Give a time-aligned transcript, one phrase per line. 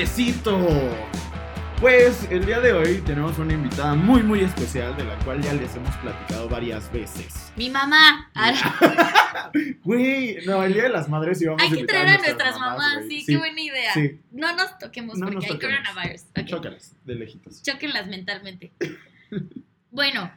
[0.00, 0.58] guantecito.
[1.78, 5.52] Pues el día de hoy tenemos una invitada muy muy especial de la cual ya
[5.52, 7.52] les hemos platicado varias veces.
[7.56, 8.30] Mi mamá.
[9.82, 12.52] Güey, no, el día de las madres íbamos Hay a que invitar traer a nuestras
[12.52, 13.94] nuestras mamás, sí, qué buena idea.
[13.94, 16.22] Sí, No nos toquemos No porque nos hay coronavirus.
[16.38, 16.44] Ok.
[16.46, 17.62] chócalas de lejitos.
[17.62, 18.72] Chóquenlas mentalmente.
[19.90, 20.30] bueno,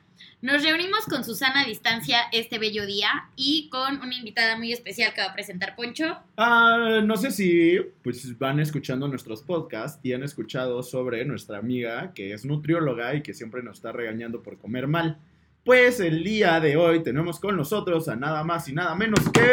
[0.43, 5.13] nos reunimos con Susana a distancia este bello día y con una invitada muy especial
[5.13, 6.20] que va a presentar Poncho.
[6.35, 12.11] Ah, no sé si pues van escuchando nuestros podcasts y han escuchado sobre nuestra amiga
[12.13, 15.17] que es nutrióloga y que siempre nos está regañando por comer mal.
[15.63, 19.49] Pues el día de hoy tenemos con nosotros a nada más y nada menos que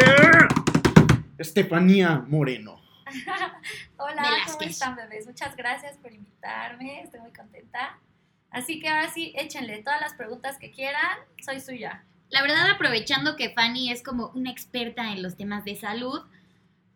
[1.37, 2.81] Estefanía Moreno.
[3.95, 4.57] Hola, Velázquez.
[4.57, 5.25] ¿cómo están, bebés?
[5.25, 7.97] Muchas gracias por invitarme, estoy muy contenta.
[8.51, 12.03] Así que ahora sí, échenle todas las preguntas que quieran, soy suya.
[12.29, 16.21] La verdad, aprovechando que Fanny es como una experta en los temas de salud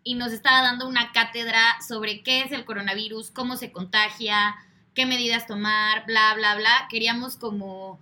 [0.03, 4.55] y nos estaba dando una cátedra sobre qué es el coronavirus, cómo se contagia,
[4.93, 7.99] qué medidas tomar, bla, bla, bla, queríamos como,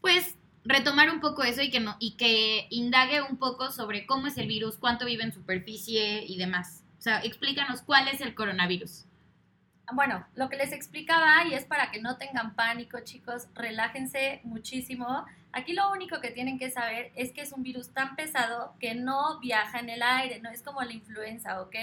[0.00, 4.26] pues, retomar un poco eso y que, no, y que indague un poco sobre cómo
[4.26, 6.84] es el virus, cuánto vive en superficie y demás.
[6.98, 9.04] O sea, explícanos cuál es el coronavirus.
[9.92, 15.24] Bueno, lo que les explicaba y es para que no tengan pánico, chicos, relájense muchísimo.
[15.52, 18.94] Aquí lo único que tienen que saber es que es un virus tan pesado que
[18.94, 21.74] no viaja en el aire, no es como la influenza, ¿ok?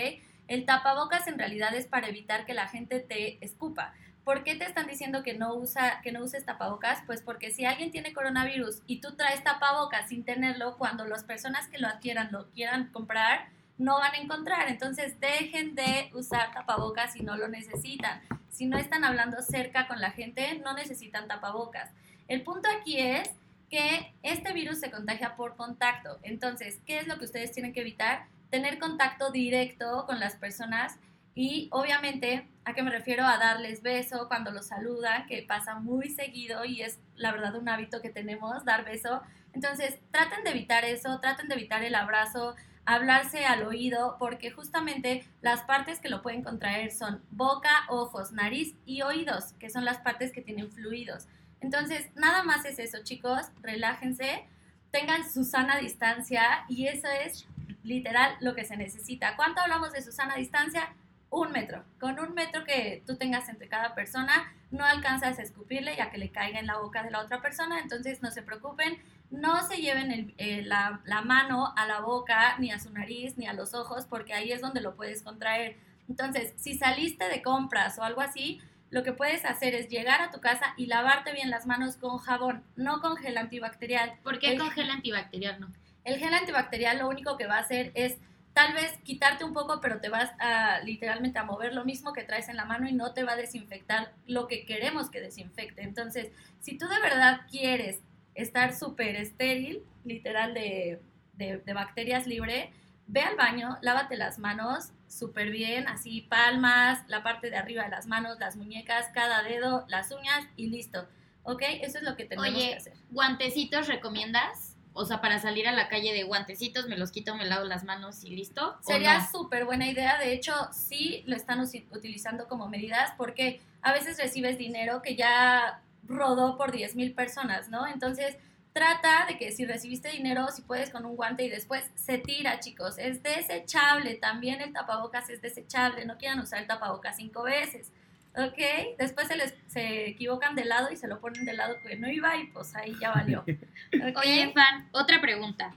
[0.47, 3.93] El tapabocas en realidad es para evitar que la gente te escupa.
[4.23, 7.01] ¿Por qué te están diciendo que no, usa, que no uses tapabocas?
[7.07, 11.67] Pues porque si alguien tiene coronavirus y tú traes tapabocas sin tenerlo, cuando las personas
[11.67, 14.69] que lo adquieran lo quieran comprar, no van a encontrar.
[14.69, 18.21] Entonces dejen de usar tapabocas si no lo necesitan.
[18.49, 21.89] Si no están hablando cerca con la gente, no necesitan tapabocas.
[22.27, 23.29] El punto aquí es
[23.69, 26.19] que este virus se contagia por contacto.
[26.23, 28.25] Entonces, ¿qué es lo que ustedes tienen que evitar?
[28.49, 30.97] Tener contacto directo con las personas
[31.35, 33.25] y obviamente, ¿a qué me refiero?
[33.25, 37.67] A darles beso cuando los saludan, que pasa muy seguido y es la verdad un
[37.67, 39.21] hábito que tenemos, dar beso.
[39.51, 45.25] Entonces, traten de evitar eso, traten de evitar el abrazo, hablarse al oído, porque justamente
[45.41, 49.97] las partes que lo pueden contraer son boca, ojos, nariz y oídos, que son las
[49.97, 51.27] partes que tienen fluidos.
[51.61, 54.45] Entonces, nada más es eso, chicos, relájense,
[54.91, 57.47] tengan su sana distancia y eso es
[57.83, 59.35] literal lo que se necesita.
[59.35, 60.93] ¿Cuánto hablamos de su sana distancia?
[61.29, 61.83] Un metro.
[61.99, 66.17] Con un metro que tú tengas entre cada persona, no alcanzas a escupirle ya que
[66.17, 68.97] le caiga en la boca de la otra persona, entonces no se preocupen,
[69.31, 73.37] no se lleven el- eh, la, la mano a la boca, ni a su nariz,
[73.37, 75.77] ni a los ojos, porque ahí es donde lo puedes contraer.
[76.07, 80.31] Entonces, si saliste de compras o algo así, lo que puedes hacer es llegar a
[80.31, 84.13] tu casa y lavarte bien las manos con jabón, no con gel antibacterial.
[84.23, 85.71] ¿Por qué El- con gel antibacterial no?
[86.03, 88.17] El gel antibacterial lo único que va a hacer es
[88.53, 92.23] tal vez quitarte un poco, pero te vas a literalmente a mover lo mismo que
[92.23, 95.81] traes en la mano y no te va a desinfectar lo que queremos que desinfecte.
[95.81, 96.29] Entonces,
[96.61, 97.99] si tú de verdad quieres
[98.35, 101.01] estar súper estéril, literal de,
[101.33, 102.71] de- de bacterias libre,
[103.07, 107.89] ve al baño, lávate las manos súper bien, así palmas, la parte de arriba de
[107.89, 111.07] las manos, las muñecas, cada dedo, las uñas y listo.
[111.43, 111.61] ¿Ok?
[111.81, 112.93] Eso es lo que tenemos Oye, que hacer.
[113.11, 114.75] ¿guantecitos recomiendas?
[114.93, 117.83] O sea, para salir a la calle de guantecitos, me los quito, me lavo las
[117.83, 118.77] manos y listo.
[118.79, 119.27] ¿o Sería no?
[119.31, 120.17] súper buena idea.
[120.17, 121.59] De hecho, sí lo están
[121.91, 127.69] utilizando como medidas porque a veces recibes dinero que ya rodó por 10 mil personas,
[127.69, 127.87] ¿no?
[127.87, 128.37] Entonces,
[128.75, 132.59] trata de que si recibiste dinero, si puedes con un guante y después se tira,
[132.59, 132.97] chicos.
[132.97, 134.15] Es desechable.
[134.15, 136.05] También el tapabocas es desechable.
[136.05, 137.93] No quieran usar el tapabocas cinco veces.
[138.37, 138.97] ¿Ok?
[138.99, 142.09] Después se les se equivocan de lado y se lo ponen del lado que no
[142.09, 143.39] iba y pues ahí ya valió.
[143.47, 144.17] ¿Ok?
[144.17, 145.73] Oye, Fan, otra pregunta.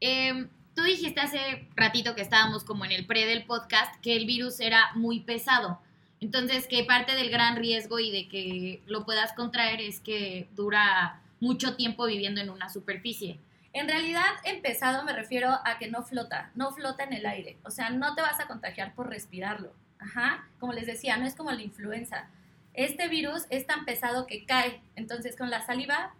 [0.00, 4.26] Em, tú dijiste hace ratito que estábamos como en el pre del podcast que el
[4.26, 5.80] virus era muy pesado.
[6.20, 11.20] Entonces, que parte del gran riesgo y de que lo puedas contraer es que dura
[11.40, 13.38] mucho tiempo viviendo en una superficie.
[13.72, 17.56] En realidad, en pesado me refiero a que no flota, no flota en el aire.
[17.64, 19.72] O sea, no te vas a contagiar por respirarlo.
[19.98, 20.48] Ajá.
[20.58, 22.28] Como les decía, no es como la influenza.
[22.74, 24.80] Este virus es tan pesado que cae.
[24.96, 26.14] Entonces, con la saliva,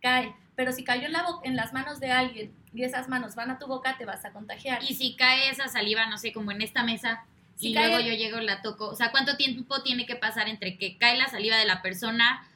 [0.00, 0.34] cae.
[0.56, 3.58] Pero si cayó en, la en las manos de alguien y esas manos van a
[3.58, 4.82] tu boca, te vas a contagiar.
[4.82, 7.24] Y si cae esa saliva, no sé, como en esta mesa,
[7.58, 10.14] Si y cae- luego yo llego y la toco, o sea, ¿cuánto tiempo tiene que
[10.16, 12.46] pasar entre que cae la saliva de la persona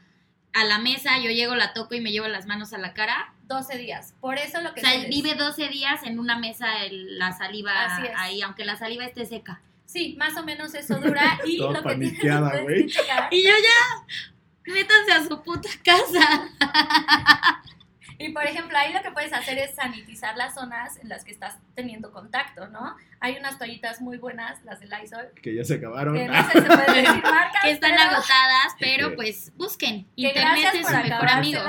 [0.54, 3.32] a la mesa, yo llego, la toco y me llevo las manos a la cara?
[3.48, 4.14] 12 días.
[4.20, 7.18] Por eso lo O que sea, se les- vive 12 días en una mesa el-
[7.18, 7.72] la saliva
[8.16, 9.60] ahí, aunque la saliva esté seca.
[9.86, 11.38] Sí, más o menos eso dura.
[11.46, 16.48] Y lo que tienes que checar- Y yo ya, métanse a su puta casa.
[18.24, 21.32] Y por ejemplo, ahí lo que puedes hacer es sanitizar las zonas en las que
[21.32, 22.96] estás teniendo contacto, ¿no?
[23.20, 26.14] Hay unas toallitas muy buenas, las de Lysol, Que ya se acabaron.
[26.14, 30.04] que no sé si se puede decir marcas, que están pero agotadas, pero pues busquen.
[30.04, 31.60] que Internet gracias es por su mejor amigo.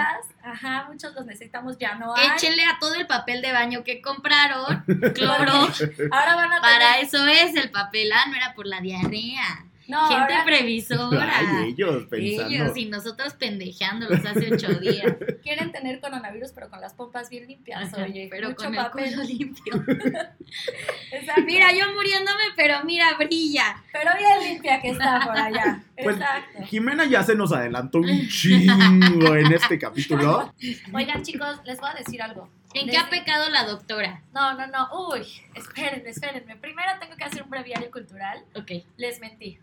[0.44, 2.28] Ajá, muchos los necesitamos, ya no hay.
[2.36, 4.84] Échenle a todo el papel de baño que compraron,
[5.16, 5.70] cloro.
[6.12, 9.66] Ahora van a Para tener- eso es el papel, ah, no era por la diarrea.
[9.88, 11.32] No, Gente ahora previsora.
[11.60, 12.50] Ay, ellos pensando.
[12.54, 15.14] Ellos y nosotros pendejeándolos hace ocho días.
[15.42, 18.28] quieren tener coronavirus, pero con las pompas bien limpias, Ajá, oye.
[18.32, 19.12] pero mucho con el papel.
[19.12, 19.84] culo limpio.
[21.46, 23.84] Mira, yo muriéndome, pero mira, brilla.
[23.92, 25.84] Pero bien limpia que está por allá.
[26.02, 26.64] Pues, Exacto.
[26.66, 30.54] Jimena ya se nos adelantó un chingo en este capítulo.
[30.94, 32.50] Oigan, chicos, les voy a decir algo.
[32.74, 34.22] ¿En qué ha pecado la doctora?
[34.34, 35.10] No, no, no.
[35.10, 35.22] Uy,
[35.54, 36.56] espérenme, espérenme.
[36.56, 38.44] Primero tengo que hacer un breviario cultural.
[38.56, 38.72] Ok.
[38.98, 39.60] Les mentí.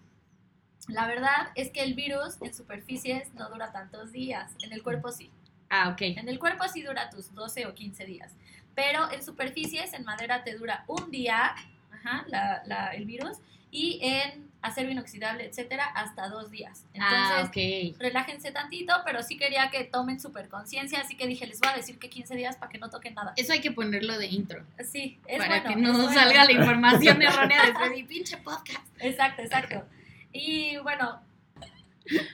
[0.92, 4.52] La verdad es que el virus en superficies no dura tantos días.
[4.62, 5.30] En el cuerpo sí.
[5.68, 6.00] Ah, ok.
[6.02, 8.32] En el cuerpo sí dura tus 12 o 15 días.
[8.74, 11.54] Pero en superficies, en madera, te dura un día
[11.92, 13.36] ajá, la- la- el virus.
[13.72, 16.84] Y en acero inoxidable, etcétera, hasta dos días.
[16.92, 17.98] Entonces, ah, ok.
[18.00, 21.00] relájense tantito, pero sí quería que tomen super conciencia.
[21.00, 23.32] Así que dije, les voy a decir que 15 días para que no toquen nada.
[23.36, 24.64] Eso hay que ponerlo de intro.
[24.84, 26.12] Sí, es para bueno, que es no bueno.
[26.12, 28.84] salga la información errónea de mi pinche podcast.
[28.98, 29.86] Exacto, exacto.
[30.32, 31.20] Y bueno,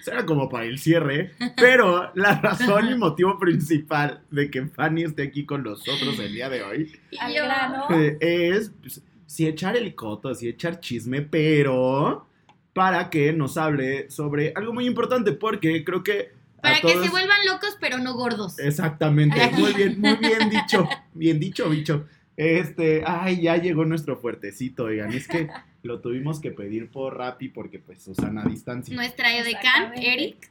[0.03, 5.25] Será como para el cierre, pero la razón y motivo principal de que Fanny esté
[5.25, 7.87] aquí con nosotros el día de hoy al grano.
[7.91, 12.27] eh, es pues, sí echar el coto, sí echar chisme, pero
[12.73, 16.33] para que nos hable sobre algo muy importante, porque creo que
[16.63, 18.59] Para que todos- se vuelvan locos, pero no gordos.
[18.59, 22.07] Exactamente, muy bien, muy bien dicho, bien dicho, bicho.
[22.39, 25.49] Este, ay, ya llegó nuestro fuertecito, oigan, es que
[25.87, 28.95] lo tuvimos que pedir por Rappi porque pues Susana a distancia.
[28.95, 29.93] Nuestra edecán.
[29.97, 30.51] Eric,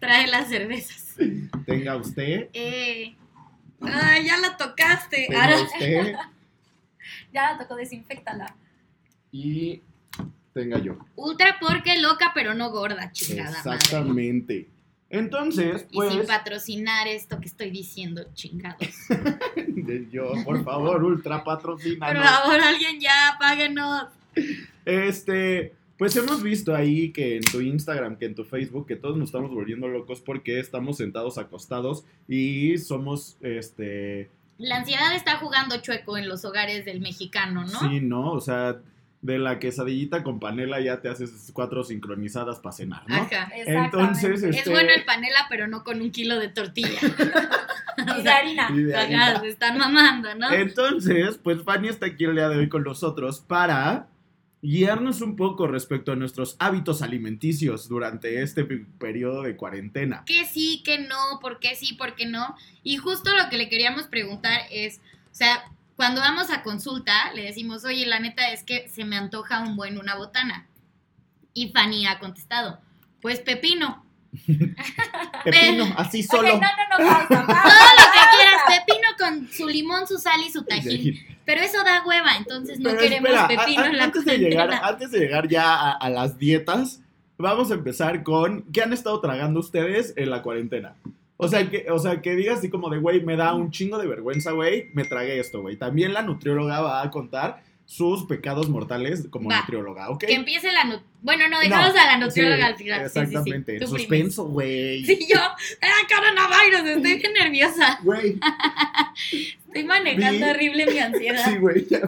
[0.00, 1.14] trae las cervezas.
[1.64, 3.14] Tenga usted, Eh,
[3.80, 5.26] ay, ya la tocaste.
[5.28, 6.14] tenga Ahora- usted
[7.32, 8.54] Ya la tocó, desinfectala.
[9.32, 9.82] y
[10.54, 10.98] tenga yo.
[11.16, 13.76] Ultra porque loca, pero no gorda, chingada madre.
[13.76, 14.68] Exactamente.
[15.10, 18.78] Entonces, Y sin pues, patrocinar esto que estoy diciendo, chingados.
[20.10, 22.24] yo, por favor, ultra Por patrocínanos.
[22.28, 24.08] favor, alguien ya, páguenos.
[24.84, 29.16] Este, pues hemos visto ahí que en tu Instagram, que en tu Facebook, que todos
[29.16, 35.80] nos estamos volviendo locos porque estamos sentados acostados y somos, este, La ansiedad está jugando
[35.80, 37.80] chueco en los hogares del mexicano, ¿no?
[37.80, 38.32] sí, ¿no?
[38.32, 38.80] O sea,
[39.22, 43.16] de la quesadillita con panela ya te haces cuatro sincronizadas para cenar, ¿no?
[43.16, 43.50] Ajá.
[43.54, 44.42] Entonces.
[44.42, 47.00] Es este- bueno el panela, pero no con un kilo de tortilla.
[47.98, 48.68] Y de harina.
[48.70, 49.40] Y de harina.
[49.40, 50.52] se están mamando, ¿no?
[50.52, 54.08] Entonces, pues Fanny está aquí el día de hoy con nosotros para
[54.62, 60.24] guiarnos un poco respecto a nuestros hábitos alimenticios durante este pe- periodo de cuarentena.
[60.26, 62.56] que sí, que no, por qué sí, por qué no.
[62.82, 64.98] Y justo lo que le queríamos preguntar es,
[65.30, 69.16] o sea, cuando vamos a consulta, le decimos, oye, la neta es que se me
[69.16, 70.66] antoja un buen una botana.
[71.54, 72.80] Y Fanny ha contestado,
[73.22, 74.04] pues pepino.
[75.44, 76.48] Pepino, así solo.
[76.48, 77.46] No, no, no, pausa, pausa.
[77.46, 81.16] Todo lo que quieras, pepino con su limón, su sal y su tajín.
[81.44, 84.24] Pero eso da hueva, entonces no Pero queremos espera, pepino a- a- en la antes
[84.24, 84.88] de llegar, cuarentena.
[84.88, 87.00] antes de llegar ya a, a las dietas,
[87.38, 90.94] vamos a empezar con ¿qué han estado tragando ustedes en la cuarentena?
[91.38, 93.98] O sea, que, o sea, que digas así como de, güey, me da un chingo
[93.98, 95.76] de vergüenza, güey, me tragué esto, güey.
[95.76, 99.60] También la nutrióloga va a contar sus pecados mortales como Va.
[99.60, 100.24] nutrióloga, ¿ok?
[100.26, 102.98] Que empiece la nu- Bueno, no, dejamos No, a la nutrióloga Sí, al final.
[103.00, 103.18] Sí, sí, sí.
[103.20, 103.86] Exactamente, primero.
[103.86, 105.04] suspenso, güey.
[105.04, 107.98] Sí, yo, ah, coronavirus, estoy bien nerviosa.
[108.02, 108.38] Güey,
[109.68, 111.44] Estoy manejando Vi- horrible mi ansiedad.
[111.44, 112.00] sí, güey, ya.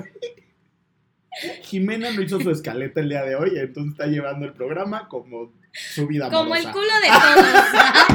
[1.63, 5.53] Jimena no hizo su escaleta el día de hoy, entonces está llevando el programa como
[5.73, 6.73] su vida Como el amorosa.
[6.73, 7.09] culo de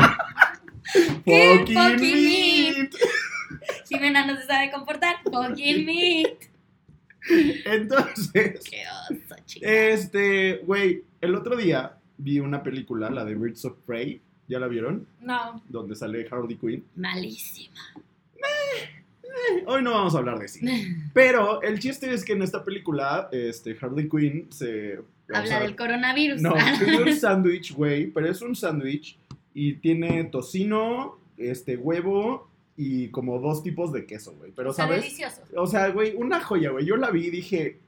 [0.04, 1.24] todos.
[1.26, 2.94] ¡Qué meat.
[3.88, 5.16] Jimena no se sabe comportar.
[5.24, 6.24] Fucking me.
[7.66, 9.68] Entonces, Qué oso, chica.
[9.68, 14.68] este, güey, el otro día vi una película, la de Birds of Prey, ¿ya la
[14.68, 15.08] vieron?
[15.22, 16.84] No, Donde sale Harley Quinn.
[16.96, 17.80] Malísima.
[19.66, 21.10] Hoy no vamos a hablar de cine.
[21.14, 25.00] Pero el chiste es que en esta película, este, Harley Quinn se...
[25.34, 26.42] Habla del coronavirus.
[26.42, 29.18] No, tiene un sándwich, güey, pero es un sándwich
[29.54, 34.52] y tiene tocino, este, huevo y como dos tipos de queso, güey.
[34.52, 35.02] Pero, está ¿sabes?
[35.02, 35.42] delicioso.
[35.56, 36.86] O sea, güey, una joya, güey.
[36.86, 37.80] Yo la vi y dije...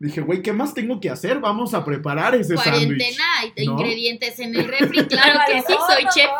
[0.00, 1.40] Dije, güey, ¿qué más tengo que hacer?
[1.40, 2.86] Vamos a preparar ese sándwich.
[2.86, 3.72] Cuarentena, hay ¿No?
[3.72, 5.04] ingredientes en el refri.
[5.06, 6.30] Claro que sí, soy chef.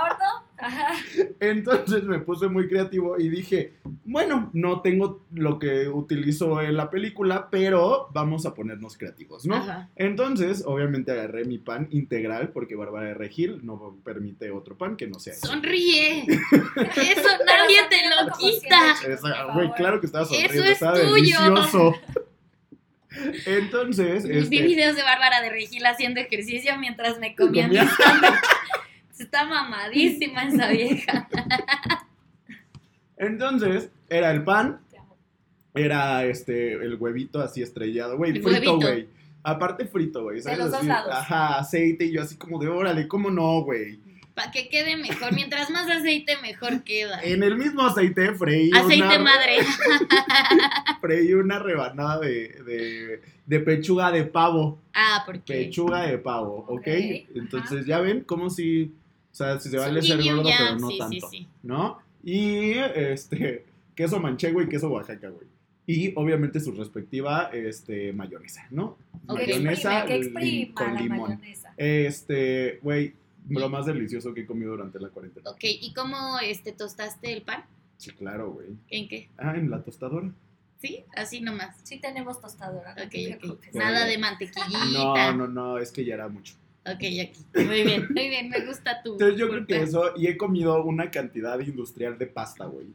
[0.59, 0.95] Ajá.
[1.41, 3.75] Entonces me puse muy creativo y dije,
[4.05, 9.57] bueno, no tengo lo que utilizó en la película, pero vamos a ponernos creativos, ¿no?
[9.57, 9.89] Ajá.
[9.97, 15.07] Entonces, obviamente agarré mi pan integral porque Bárbara de Regil no permite otro pan que
[15.07, 15.47] no sea ese.
[15.47, 16.23] Sonríe.
[16.27, 18.97] Eso nadie te lo quita.
[19.55, 21.13] Güey, claro que estaba sonriendo, es estaba tuyo.
[21.15, 21.95] delicioso.
[23.47, 27.91] Entonces, Vi este, videos de Bárbara de Regil haciendo ejercicio mientras me comía mi Comía.
[29.19, 31.29] Está mamadísima esa vieja.
[33.17, 34.81] entonces era el pan,
[35.75, 38.77] era este el huevito así estrellado, güey, El frito, huevito.
[38.93, 39.09] güey.
[39.43, 40.59] Aparte frito, güey, ¿sabes?
[40.59, 41.15] los dos Así, lados.
[41.15, 44.01] Ajá, aceite y yo así como de, órale, ¿cómo no, güey?
[44.35, 45.33] Para que quede mejor.
[45.35, 47.21] Mientras más aceite, mejor queda.
[47.23, 49.57] En el mismo aceite freí Aceite una, madre.
[51.01, 54.81] freí una rebanada de, de, de pechuga de pavo.
[54.95, 55.53] Ah, porque.
[55.55, 56.79] Pechuga de pavo, ¿ok?
[56.79, 56.87] Ok,
[57.35, 58.93] Entonces ya ven como si,
[59.39, 61.49] sea, si se vale ser gordo, pero no sí, tanto, sí, sí.
[61.63, 61.99] ¿no?
[62.23, 63.65] Y este,
[63.95, 65.47] queso manchego y queso Oaxaca, güey.
[65.87, 68.99] Y obviamente su respectiva este, mayonesa, ¿no?
[69.27, 71.31] Que Mayonesa exprime, que exprima con limón.
[71.31, 71.73] mayonesa.
[71.79, 73.15] Este, güey,
[73.49, 75.49] lo más delicioso que he comido durante la cuarentena.
[75.51, 77.65] Ok, ¿y cómo este, tostaste el pan?
[77.97, 78.69] Sí, claro, güey.
[78.91, 79.31] ¿En qué?
[79.39, 80.31] Ah, en la tostadora.
[80.81, 81.05] ¿Sí?
[81.17, 81.77] Así nomás.
[81.83, 83.41] Sí tenemos tostadora, no Ok, te ok.
[83.41, 83.75] preocupes.
[83.75, 85.33] Nada de No, mantequillita.
[85.33, 86.55] no, no, es que ya era mucho.
[86.95, 87.45] Ok, aquí.
[87.55, 88.49] Muy bien, muy bien.
[88.49, 89.13] Me gusta tu.
[89.13, 92.87] Entonces yo creo que eso, y he comido una cantidad industrial de pasta, güey.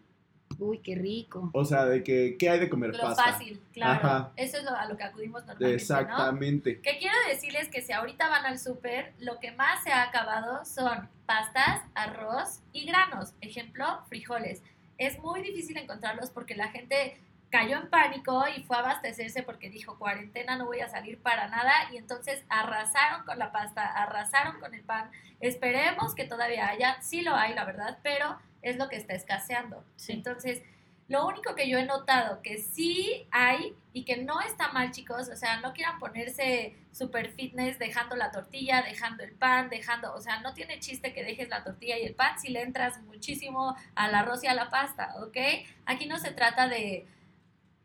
[0.59, 1.49] Uy, qué rico.
[1.53, 3.23] O sea, de que, ¿qué hay de comer Lo pasta?
[3.33, 3.91] fácil, claro.
[4.07, 4.31] Ajá.
[4.35, 5.75] Eso es lo- a lo que acudimos normalmente, ¿no?
[5.75, 6.79] Exactamente.
[6.79, 10.63] Que quiero decirles que si ahorita van al súper, lo que más se ha acabado
[10.63, 13.33] son pastas, arroz y granos.
[13.41, 14.61] Ejemplo, frijoles.
[14.99, 17.17] Es muy difícil encontrarlos porque la gente
[17.53, 21.49] cayó en pánico y fue a abastecerse porque dijo, cuarentena, no voy a salir para
[21.49, 21.71] nada.
[21.91, 25.11] Y entonces arrasaron con la pasta, arrasaron con el pan.
[25.39, 29.85] Esperemos que todavía haya, sí lo hay, la verdad, pero es lo que está escaseando.
[29.97, 30.13] Sí.
[30.13, 30.63] Entonces,
[31.07, 35.29] lo único que yo he notado que sí hay y que no está mal, chicos,
[35.29, 40.21] o sea, no quieran ponerse super fitness dejando la tortilla, dejando el pan, dejando, o
[40.21, 43.75] sea, no tiene chiste que dejes la tortilla y el pan si le entras muchísimo
[43.93, 45.37] al arroz y a la pasta, ¿ok?
[45.85, 47.05] Aquí no se trata de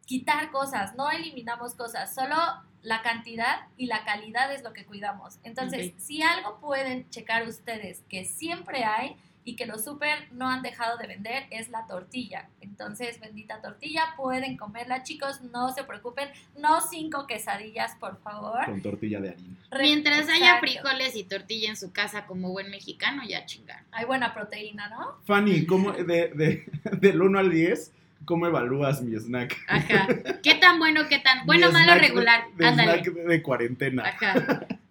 [0.09, 2.35] quitar cosas, no eliminamos cosas, solo
[2.83, 5.39] la cantidad y la calidad es lo que cuidamos.
[5.43, 10.63] Entonces, si algo pueden checar ustedes que siempre hay y que los super no han
[10.63, 12.49] dejado de vender es la tortilla.
[12.63, 18.65] Entonces, bendita tortilla, pueden comerla, chicos, no se preocupen, no cinco quesadillas, por favor.
[18.65, 19.57] Con tortilla de harina.
[19.71, 23.85] Re- Mientras haya frijoles y tortilla en su casa como buen mexicano, ya chingaron.
[23.93, 25.17] Hay buena proteína, ¿no?
[25.27, 26.65] Fanny, ¿cómo, de, de,
[26.99, 27.93] del 1 al 10,
[28.29, 29.57] ¿cómo evalúas mi snack?
[29.67, 30.07] Ajá.
[30.43, 32.45] ¿Qué tan bueno, qué tan bueno, Mi malo, de- regular?
[32.57, 32.93] De, Ándale.
[33.01, 34.03] snack de, de cuarentena.
[34.07, 34.35] Ajá.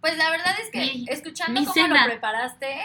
[0.01, 2.01] Pues la verdad es que Mi- escuchando mi cómo cena.
[2.05, 2.75] lo preparaste,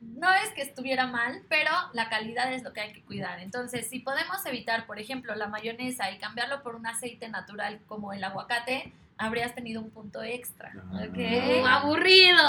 [0.00, 3.40] no es que estuviera mal, pero la calidad es lo que hay que cuidar.
[3.40, 8.12] Entonces, si podemos evitar, por ejemplo, la mayonesa y cambiarlo por un aceite natural como
[8.12, 10.72] el aguacate, habrías tenido un punto extra.
[10.92, 11.02] Ah.
[11.08, 11.18] ¿ok?
[11.18, 12.38] Uh, aburrido.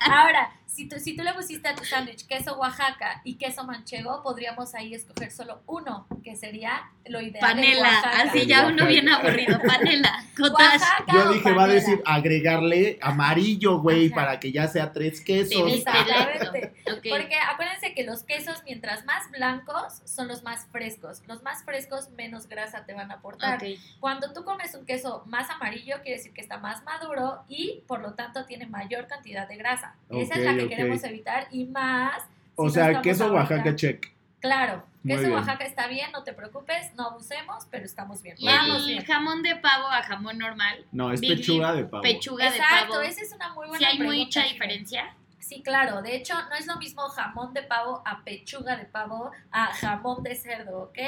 [0.00, 4.22] Ahora, si tú, si tú le pusiste a tu sándwich queso Oaxaca y queso manchego,
[4.22, 7.32] podríamos ahí escoger solo uno, que sería lo ideal.
[7.32, 7.98] de Panela.
[8.22, 9.58] Así ya uno bien aburrido.
[9.58, 10.24] Panela.
[10.36, 10.78] Cottage.
[10.78, 15.72] Oaxaca Yo dije, va a decir agregarle amarillo, güey, para que ya sea tres quesos.
[15.72, 16.74] Exactamente.
[16.84, 21.22] Porque acuérdense que los quesos, mientras más blancos, son los más frescos.
[21.26, 23.60] Los más frescos, menos grasa te van a aportar.
[23.98, 28.00] Cuando tú comes un queso más amarillo, quiere decir que está más maduro y por
[28.00, 29.96] lo tanto tiene mayor cantidad de grasa.
[30.10, 32.22] Esa es la que queremos evitar y más.
[32.22, 34.12] si O no sea, estamos queso ahorita- Oaxaca check.
[34.40, 35.32] Claro, Muy queso bien.
[35.34, 38.36] Oaxaca está bien, no te preocupes, no abusemos, pero estamos bien.
[38.44, 39.04] Vamos el bien.
[39.04, 40.84] jamón de pavo a jamón normal.
[40.92, 42.02] No, es Big pechuga de pavo.
[42.02, 43.02] Pechuga de Exacto, pavo.
[43.02, 45.14] esa es una muy buena Si hay pregunta, mucha diferencia.
[45.40, 46.02] Sí, claro.
[46.02, 50.22] De hecho, no es lo mismo jamón de pavo a pechuga de pavo a jamón
[50.22, 50.98] de cerdo, ¿ok?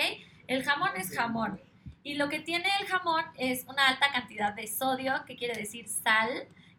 [0.49, 1.61] El jamón es jamón.
[2.03, 5.87] Y lo que tiene el jamón es una alta cantidad de sodio, que quiere decir
[5.89, 6.31] sal.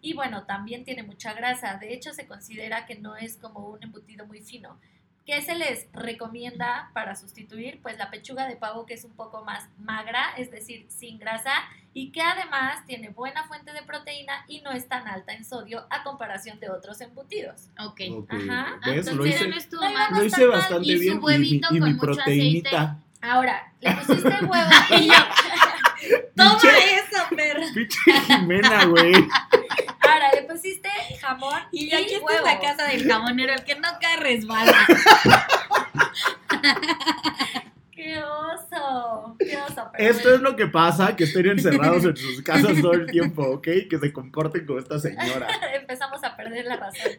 [0.01, 1.77] Y bueno, también tiene mucha grasa.
[1.77, 4.79] De hecho, se considera que no es como un embutido muy fino.
[5.25, 7.79] ¿Qué se les recomienda para sustituir?
[7.83, 11.51] Pues la pechuga de pavo que es un poco más magra, es decir, sin grasa,
[11.93, 15.85] y que además tiene buena fuente de proteína y no es tan alta en sodio
[15.91, 17.67] a comparación de otros embutidos.
[17.79, 18.01] Ok.
[18.11, 18.79] Ok, Ajá.
[18.85, 19.05] ¿Ves?
[19.05, 20.11] Lo Entonces hice, no estuvo mal.
[20.11, 21.13] lo no hice bastante Y su bien.
[21.13, 22.97] Y, mi- huevito y con mi mucho proteinita.
[23.21, 24.71] Ahora, le pusiste huevo.
[24.99, 25.13] Y yo,
[26.35, 27.65] toma Pinche- eso, perra.
[27.73, 29.13] Pinche Jimena, güey.
[30.13, 30.89] Ahora, le pusiste
[31.19, 32.45] jamón y, Y aquí está huevo.
[32.45, 34.75] la casa del jamonero, el que no cae resbala.
[38.01, 39.35] ¡Qué oso!
[39.37, 39.91] ¡Qué oso!
[39.95, 43.67] Esto es lo que pasa, que estén encerrados en sus casas todo el tiempo, ¿ok?
[43.87, 45.47] Que se comporten como esta señora.
[45.75, 47.11] Empezamos a perder la razón.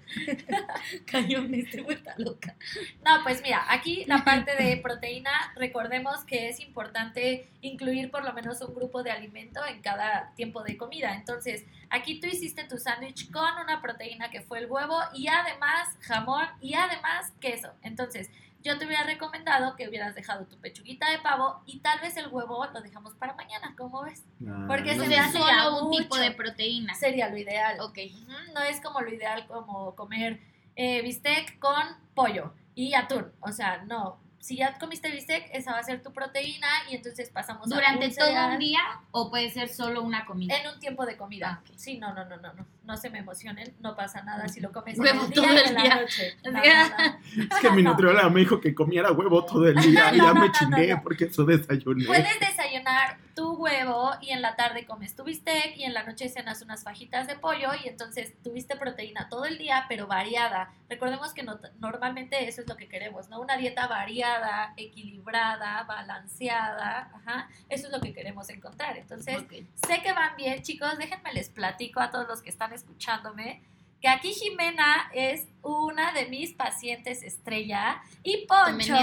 [1.07, 2.57] Cañón, este vuelta loca.
[3.05, 8.33] No, pues mira, aquí la parte de proteína, recordemos que es importante incluir por lo
[8.33, 11.15] menos un grupo de alimento en cada tiempo de comida.
[11.15, 15.97] Entonces, aquí tú hiciste tu sándwich con una proteína que fue el huevo y además
[16.01, 17.71] jamón y además queso.
[17.85, 18.31] Entonces,
[18.63, 22.29] yo te hubiera recomendado que hubieras dejado tu pechuguita de pavo y tal vez el
[22.29, 24.25] huevo lo dejamos para mañana, ¿cómo ves?
[24.69, 26.03] Porque O se me hace solo un mucho.
[26.03, 26.95] tipo de proteína.
[26.95, 27.81] Sería lo ideal.
[27.81, 27.99] Ok.
[28.55, 30.41] No es como lo ideal como comer
[30.77, 31.83] eh, bistec con
[32.15, 33.31] pollo y atún.
[33.41, 34.22] O sea, no.
[34.43, 38.07] Si ya comiste bistec, esa va a ser tu proteína y entonces pasamos a ¿Durante
[38.09, 38.81] un todo cereal un día
[39.13, 40.57] o puede ser solo una comida?
[40.57, 41.61] En un tiempo de comida.
[41.61, 41.77] Ah, ok.
[41.77, 42.67] Sí, no, no, no, no, no.
[42.83, 45.55] No se me emocionen, no pasa nada si lo comes Huevo en el todo día
[45.55, 45.95] y el en la día.
[45.95, 46.37] noche.
[46.45, 46.61] No.
[46.61, 50.49] Es que mi nutrióloga me dijo que comiera huevo todo el día y ya me
[50.49, 51.03] no, chingué no, no.
[51.05, 52.05] porque eso desayuné.
[52.05, 53.19] Puedes desayunar
[53.63, 57.27] huevo y en la tarde comes tu bistec y en la noche cenas unas fajitas
[57.27, 60.73] de pollo y entonces tuviste proteína todo el día, pero variada.
[60.89, 63.41] Recordemos que no- normalmente eso es lo que queremos, ¿no?
[63.41, 67.49] Una dieta variada, equilibrada, balanceada, ajá.
[67.69, 68.97] Eso es lo que queremos encontrar.
[68.97, 69.43] Entonces,
[69.87, 70.99] sé que van bien, chicos.
[70.99, 73.63] Déjenme les platico a todos los que están escuchándome
[74.03, 78.95] que aquí Jimena es una de mis pacientes estrella y Poncho.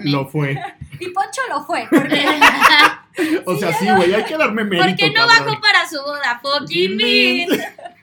[0.00, 0.58] Lo fue.
[0.98, 2.24] y Poncho lo fue porque
[3.44, 4.88] O sea, sí, güey, hay que darme mérito.
[4.88, 5.46] ¿Por qué no cabrón.
[5.46, 6.40] bajó para su boda?
[6.42, 7.48] Fucking.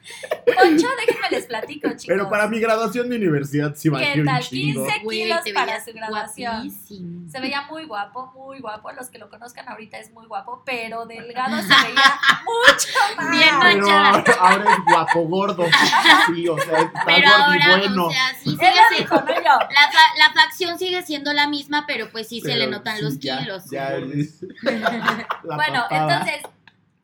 [0.45, 2.05] Poncho, déjenme les platico, chicos.
[2.07, 4.43] Pero para mi graduación de universidad sí bajé ¿Qué un tal?
[4.43, 4.83] chingo.
[4.85, 6.53] 15 Güey, kilos para su graduación.
[6.55, 7.29] guapísimo.
[7.31, 8.91] Se veía muy guapo, muy guapo.
[8.91, 13.31] Los que lo conozcan ahorita es muy guapo, pero delgado se veía mucho más.
[13.31, 14.09] Bien Pero manchada.
[14.09, 15.65] ahora, ahora es guapo gordo.
[16.27, 18.05] Sí, o sea, está Pero gordo ahora, y bueno.
[18.07, 19.59] o sea, sí Él sigue lo siendo- dijo, no yo.
[19.69, 23.03] La, fa- la facción sigue siendo la misma, pero pues sí se le notan sí,
[23.03, 23.63] los ya, kilos.
[23.71, 26.13] Ya, es- la Bueno, papada.
[26.19, 26.41] entonces,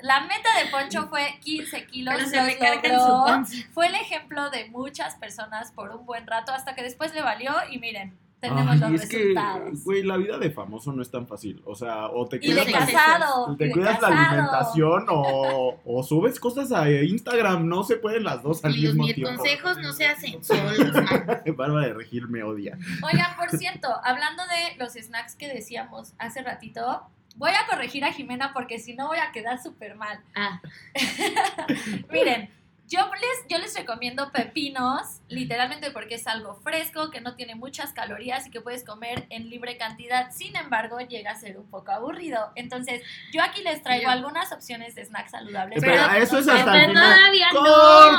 [0.02, 2.14] la meta de Poncho fue 15 kilos.
[2.18, 3.00] Pero se los logró.
[3.00, 3.58] su panza.
[3.74, 7.52] Fue el ejemplo de muchas personas por un buen rato, hasta que después le valió
[7.70, 9.84] y miren, tenemos Ay, los es que, resultados.
[9.84, 11.62] güey, la vida de famoso no es tan fácil.
[11.66, 13.54] O sea, o te y de cuidas, la, casado.
[13.54, 17.68] y te de cuidas la alimentación o, o subes cosas a Instagram.
[17.68, 19.36] No se pueden las dos al Y los mismo mis tiempo.
[19.36, 20.78] consejos no se hacen solos.
[21.58, 22.78] Bárbara de Regil me odia.
[23.04, 27.04] Oigan, por cierto, hablando de los snacks que decíamos hace ratito,
[27.40, 30.20] voy a corregir a Jimena porque si no voy a quedar súper mal.
[30.36, 30.62] Ah,
[32.12, 32.50] Miren,
[32.90, 37.94] yo les, yo les recomiendo pepinos, literalmente porque es algo fresco, que no tiene muchas
[37.94, 40.32] calorías y que puedes comer en libre cantidad.
[40.32, 42.52] Sin embargo, llega a ser un poco aburrido.
[42.56, 45.78] Entonces, yo aquí les traigo Yo- algunas opciones de snacks saludables.
[45.78, 47.16] Espera, para que eso es no hasta el pero final.
[47.16, 47.62] todavía no.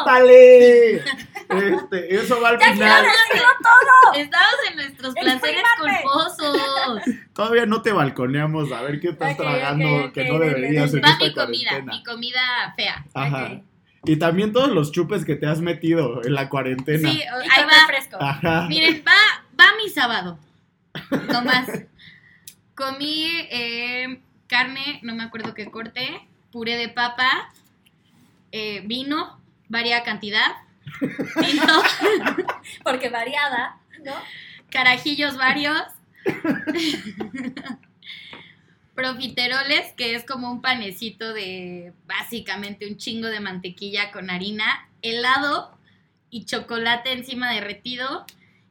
[0.04, 1.04] ¡Córtale!
[1.50, 3.00] Este, eso va al ¡Ya final.
[3.02, 4.14] quiero decirlo todo!
[4.14, 7.02] Estamos en nuestros placeres culposos.
[7.34, 11.24] Todavía no te balconeamos a ver qué estás tragando que no deberías en Va esta
[11.24, 11.92] mi comida, cuarentena.
[11.96, 13.04] mi comida fea.
[13.14, 13.60] Ajá.
[14.04, 17.10] Y también todos los chupes que te has metido en la cuarentena.
[17.10, 18.30] Sí, ahí va.
[18.30, 18.66] Ajá.
[18.68, 20.38] Miren, va, va mi sábado.
[21.28, 21.68] No más.
[22.74, 27.50] Comí eh, carne, no me acuerdo qué corte, puré de papa,
[28.52, 30.52] eh, vino, varia cantidad,
[30.98, 31.82] tinto,
[32.84, 34.12] Porque variada, ¿no?
[34.70, 35.82] carajillos varios,
[39.00, 45.70] profiteroles, que es como un panecito de básicamente un chingo de mantequilla con harina, helado
[46.30, 48.26] y chocolate encima derretido.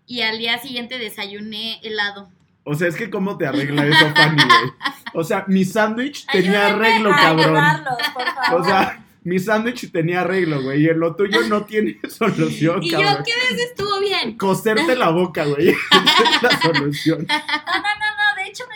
[0.06, 2.30] Y al día siguiente desayuné helado.
[2.63, 4.72] O sea, es que cómo te arregla eso, Fanny, güey.
[5.13, 7.48] O sea, mi sándwich tenía arreglo, cabrón.
[7.48, 8.62] llevarlos, por favor.
[8.62, 10.84] O sea, mi sándwich tenía arreglo, güey.
[10.86, 13.18] Y lo tuyo no tiene solución, Y cabrón.
[13.18, 13.62] yo, ¿qué ves?
[13.65, 14.38] Estuvo bien.
[14.38, 15.70] Coserte la boca, güey.
[15.70, 15.78] Esa
[16.36, 17.26] es la solución.
[17.70, 18.76] No, no, no, no, de hecho no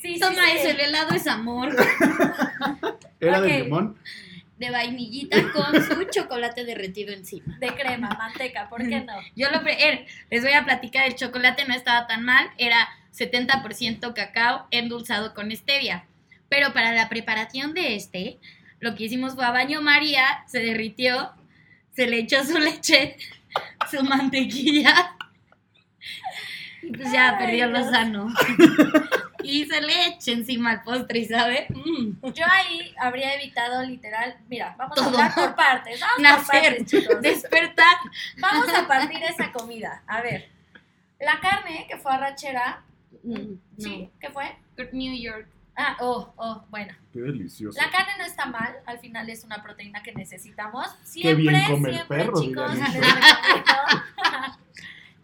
[0.00, 0.58] Sí, Toma sí.
[0.58, 1.74] eso, el helado es amor.
[3.20, 3.96] ¿Era de limón?
[4.58, 7.56] De vainillita con su chocolate derretido encima.
[7.58, 9.14] De crema, manteca, ¿por qué no?
[9.34, 12.88] Yo lo pre- er, les voy a platicar, el chocolate no estaba tan mal, era
[13.16, 16.04] 70% cacao endulzado con stevia.
[16.48, 18.38] Pero para la preparación de este,
[18.80, 21.32] lo que hicimos fue a baño María, se derritió,
[21.96, 23.16] se le echó su leche,
[23.90, 25.16] su mantequilla.
[26.86, 28.28] Y pues ya perdió lo sano.
[29.46, 31.66] Y se le echa encima al postre, ¿sabe?
[31.68, 32.32] Mm.
[32.32, 36.86] Yo ahí habría evitado literal, mira, vamos a hablar por partes, vamos por Nacer, partes,
[36.86, 37.20] chicos.
[37.20, 37.96] despertar.
[38.38, 40.02] Vamos a partir esa comida.
[40.06, 40.48] A ver,
[41.20, 42.82] la carne que fue arrachera,
[43.24, 44.10] Mm, ¿sí?
[44.20, 44.54] ¿Qué fue?
[44.92, 45.46] New York.
[45.76, 46.94] Ah, oh, oh, bueno.
[47.12, 47.78] Qué delicioso.
[47.80, 50.88] La carne no está mal, al final es una proteína que necesitamos.
[51.00, 53.72] Qué Siempre, bien come el siempre, perro, chicos, les recomiendo,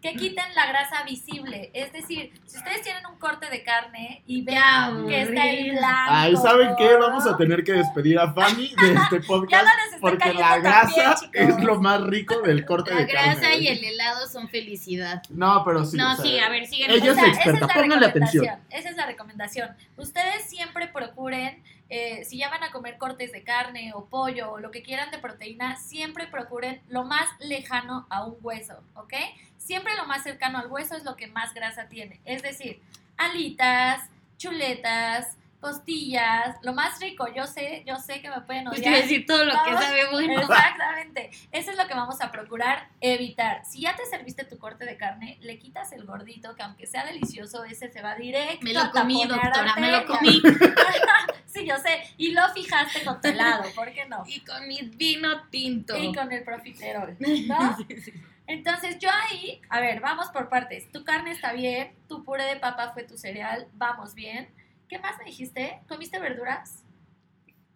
[0.01, 1.69] que quiten la grasa visible.
[1.73, 5.57] Es decir, si ustedes tienen un corte de carne y ven Ya, que está ahí
[5.59, 5.77] aburrido.
[5.77, 6.11] blanco.
[6.11, 6.95] Ay, ¿saben qué?
[6.95, 10.33] Vamos a tener que despedir a Fanny de este Ya podcast no les está porque
[10.33, 13.35] la grasa es lo más rico del corte La de carne.
[13.39, 15.21] grasa y el helado son felicidad.
[15.29, 15.97] No, pero sí.
[15.97, 16.91] no, o sea, sí, a ver, siguen.
[16.91, 19.69] ella O sea, es experta, esa es la recomendación, Esa es la recomendación.
[19.97, 21.61] Ustedes siempre procuren,
[21.93, 25.11] eh, si ya van a comer cortes de carne o pollo o lo que quieran
[25.11, 29.13] de proteína, siempre procuren lo más lejano a un hueso, ¿ok?
[29.57, 32.21] Siempre lo más cercano al hueso es lo que más grasa tiene.
[32.23, 32.81] Es decir,
[33.17, 37.27] alitas, chuletas, costillas, lo más rico.
[37.35, 38.95] Yo sé, yo sé que me pueden Pues odiar.
[38.95, 40.41] a decir todo lo que sabe bueno.
[40.41, 41.29] Exactamente.
[41.51, 43.63] Eso es lo que vamos a procurar evitar.
[43.65, 47.05] Si ya te serviste tu corte de carne, le quitas el gordito, que aunque sea
[47.05, 48.63] delicioso, ese se va directo.
[48.63, 50.41] Me lo a comí, doctora, me lo comí.
[51.51, 52.01] sí, yo sé.
[52.17, 54.23] Y lo fijaste con tu helado, ¿por qué no?
[54.25, 55.97] Y con mi vino tinto.
[55.97, 57.15] Y con el profiterol,
[57.47, 57.77] ¿no?
[57.77, 58.13] Sí, sí.
[58.47, 60.91] Entonces yo ahí, a ver, vamos por partes.
[60.91, 64.49] Tu carne está bien, tu puré de papa fue tu cereal, vamos bien.
[64.89, 65.79] ¿Qué más me dijiste?
[65.87, 66.83] ¿Comiste verduras?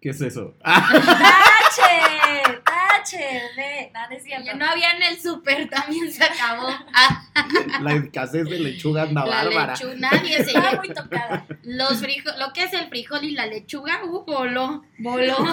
[0.05, 0.53] ¿Qué es eso?
[0.63, 0.83] ¡Tache!
[2.63, 3.41] ¡Tache!
[3.57, 4.45] Ve, no, no es cierto.
[4.45, 6.67] Ya no había en el súper, también se acabó.
[7.81, 9.73] La escasez de lechuga anda la bárbara.
[9.73, 10.73] lechuga, nadie se lleva.
[10.73, 11.47] muy tocada.
[11.63, 15.37] Los frijoles, lo que es el frijol y la lechuga, uh, voló, voló.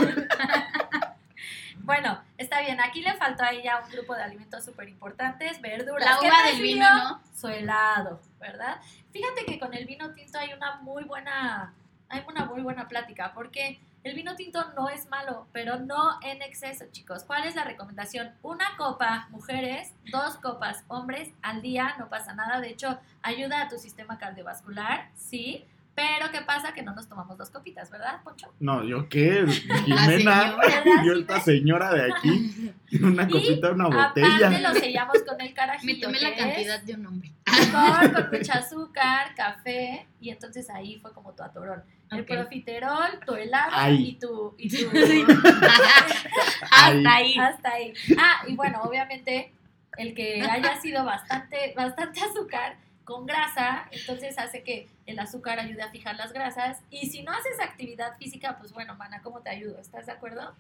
[1.85, 2.79] Bueno, está bien.
[2.81, 6.09] Aquí le faltó a ella un grupo de alimentos súper importantes, verduras.
[6.09, 7.23] La ¿Qué uva del vino, ¿no?
[7.35, 8.81] Su helado, ¿verdad?
[9.13, 11.73] Fíjate que con el vino tinto hay una muy buena,
[12.11, 16.43] hay una muy buena plática, porque el vino tinto no es malo, pero no en
[16.43, 17.25] exceso, chicos.
[17.25, 18.33] ¿Cuál es la recomendación?
[18.43, 22.61] Una copa, mujeres, dos copas, hombres, al día, no pasa nada.
[22.61, 25.65] De hecho, ayuda a tu sistema cardiovascular, sí.
[25.95, 26.73] Pero ¿qué pasa?
[26.73, 28.51] Que no nos tomamos dos copitas, ¿verdad, Poncho?
[28.61, 29.45] No, ¿yo qué?
[29.85, 30.57] Jimena, señora.
[31.05, 34.59] yo esta señora de aquí, una copita, una Aparte botella.
[34.61, 35.95] lo sellamos con el carajillo.
[35.95, 37.33] Me tomé la es cantidad de un hombre.
[37.73, 41.83] Con mucha azúcar, café, y entonces ahí fue como tu atorón.
[42.11, 44.11] El profiterol, tu helado Ay.
[44.11, 44.55] y tu...
[44.59, 44.91] Y tu.
[46.71, 47.37] Hasta ahí.
[47.39, 47.95] hasta ahí.
[48.19, 49.53] Ah, y bueno, obviamente
[49.97, 55.83] el que haya sido bastante, bastante azúcar con grasa, entonces hace que el azúcar ayude
[55.83, 56.83] a fijar las grasas.
[56.91, 59.79] Y si no haces actividad física, pues bueno, mana, ¿cómo te ayudo?
[59.81, 60.55] ¿Estás de acuerdo?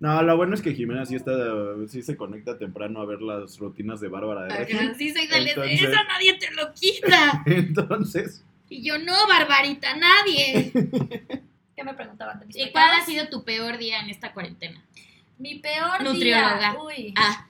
[0.00, 1.32] No, lo bueno es que Jimena sí está,
[1.88, 4.94] sí se conecta temprano a ver las rutinas de Bárbara de Regil.
[4.96, 7.42] Sí, soy de Entonces- Eso nadie te lo quita.
[7.46, 10.70] Entonces, Y yo, no, Barbarita, nadie.
[11.74, 14.84] ¿Qué me preguntaban ¿Y cuál ha sido tu peor día en esta cuarentena?
[15.38, 16.58] Mi peor Nutrióloga.
[16.72, 16.76] día.
[16.82, 17.14] Uy.
[17.16, 17.46] Ah,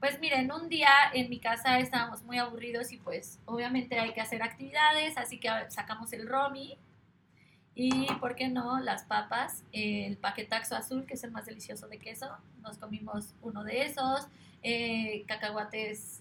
[0.00, 4.20] Pues miren, un día en mi casa estábamos muy aburridos y pues obviamente hay que
[4.20, 6.76] hacer actividades, así que sacamos el romi
[7.74, 8.80] y, ¿por qué no?
[8.80, 12.28] Las papas, el paquetaxo azul, que es el más delicioso de queso,
[12.60, 14.26] nos comimos uno de esos,
[14.62, 16.20] eh, cacahuates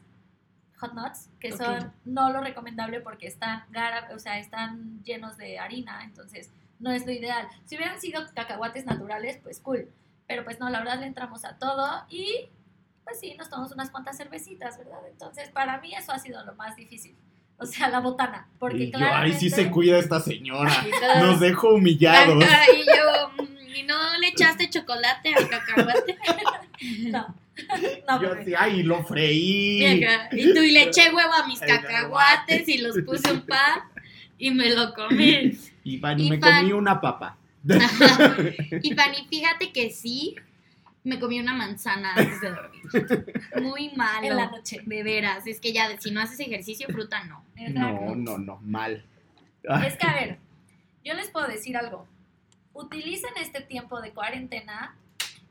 [0.78, 5.60] hot nuts, que son no lo recomendable porque están, gara- o sea, están llenos de
[5.60, 7.48] harina, entonces no es lo ideal.
[7.66, 9.92] Si hubieran sido cacahuates naturales, pues cool,
[10.28, 12.50] pero pues no, la verdad le entramos a todo y
[13.04, 15.02] pues sí, nos tomamos unas cuantas cervecitas, ¿verdad?
[15.10, 17.16] Entonces, para mí eso ha sido lo más difícil.
[17.62, 18.48] O sea, la botana.
[18.60, 20.84] Porque y yo, ay, sí se cuida esta señora.
[21.20, 22.44] Nos dejó humillados.
[22.44, 26.18] Y yo, mm, ¿y no le echaste chocolate al cacahuate?
[27.12, 27.36] No.
[28.08, 29.84] No, Yo así, ay, lo freí.
[30.32, 33.82] Y tú, y le eché huevo a mis cacahuates y los puse un pan
[34.40, 35.52] y me lo comí.
[35.84, 36.62] Y, pan, Y me pan.
[36.62, 37.38] comí una papa.
[37.70, 38.36] Ajá.
[38.82, 40.36] Y Fanny, fíjate que sí,
[41.04, 42.84] me comí una manzana antes de dormir.
[43.62, 44.28] Muy malo.
[44.28, 44.82] En la noche.
[44.86, 47.44] De veras, es que ya, si no haces ejercicio, fruta no.
[47.70, 49.06] No, no, no, mal.
[49.86, 50.40] Es que, a ver,
[51.04, 52.08] yo les puedo decir algo.
[52.74, 54.96] Utilicen este tiempo de cuarentena.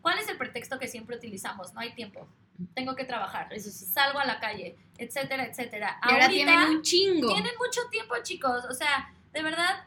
[0.01, 1.75] ¿Cuál es el pretexto que siempre utilizamos?
[1.75, 2.27] No hay tiempo.
[2.75, 3.53] Tengo que trabajar.
[3.53, 3.85] Eso sí.
[3.87, 5.99] Salgo a la calle, etcétera, etcétera.
[6.07, 7.29] Y ahora Ahorita- tienen un chingo.
[7.29, 8.65] Tienen mucho tiempo, chicos.
[8.71, 9.85] O sea, de verdad,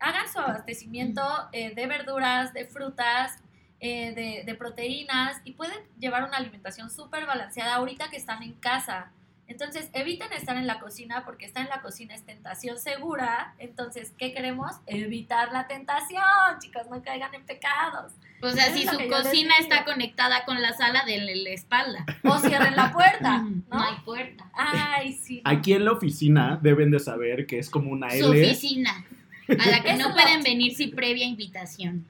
[0.00, 1.22] hagan su abastecimiento
[1.52, 3.38] eh, de verduras, de frutas,
[3.80, 8.52] eh, de, de proteínas y pueden llevar una alimentación súper balanceada ahorita que están en
[8.54, 9.12] casa.
[9.48, 13.54] Entonces, eviten estar en la cocina porque estar en la cocina es tentación segura.
[13.58, 14.72] Entonces, ¿qué queremos?
[14.86, 16.22] Evitar la tentación,
[16.60, 18.12] chicos, no caigan en pecados.
[18.42, 22.04] O sea, si su cocina está conectada con la sala, denle la espalda.
[22.24, 23.82] O cierren la puerta, No ¿no?
[23.82, 24.50] hay puerta.
[24.52, 25.42] Ay, sí.
[25.44, 25.50] no.
[25.50, 28.42] Aquí en la oficina deben de saber que es como una Su L.
[28.42, 29.04] oficina,
[29.48, 32.04] a la que no pueden venir sin previa invitación.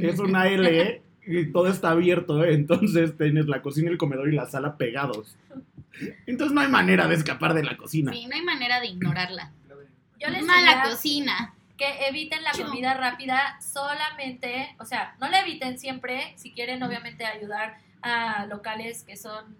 [0.00, 2.54] Es una L y todo está abierto, ¿eh?
[2.54, 5.36] entonces tienes la cocina, el comedor y la sala pegados.
[6.26, 8.12] Entonces no hay manera de escapar de la cocina.
[8.12, 9.52] Sí, no hay manera de ignorarla.
[10.18, 11.54] Yo les Mala cocina.
[11.76, 17.24] que eviten la comida rápida solamente, o sea, no la eviten siempre, si quieren obviamente
[17.24, 19.56] ayudar a locales que son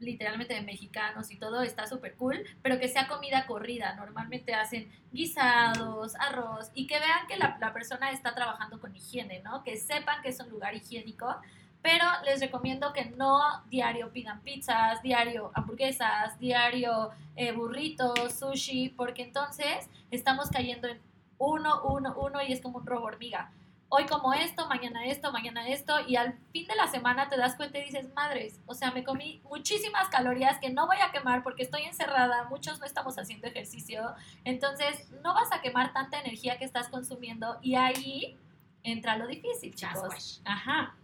[0.00, 3.94] literalmente de mexicanos y todo, está súper cool, pero que sea comida corrida.
[3.94, 9.62] Normalmente hacen guisados, arroz y que vean que la, persona está trabajando con higiene, ¿no?
[9.62, 11.36] Que sepan que es un lugar higiénico.
[11.82, 19.22] Pero les recomiendo que no diario pidan pizzas, diario hamburguesas, diario eh, burritos, sushi, porque
[19.22, 21.00] entonces estamos cayendo en
[21.38, 23.50] uno, uno, uno y es como un robo hormiga
[23.90, 27.56] hoy como esto, mañana esto, mañana esto, y al fin de la semana te das
[27.56, 31.42] cuenta y dices, madres, o sea, me comí muchísimas calorías que no voy a quemar
[31.42, 36.56] porque estoy encerrada, muchos no estamos haciendo ejercicio, entonces no vas a quemar tanta energía
[36.56, 38.38] que estás consumiendo y ahí
[38.84, 40.40] entra lo difícil, chicos.
[40.44, 40.94] Ajá,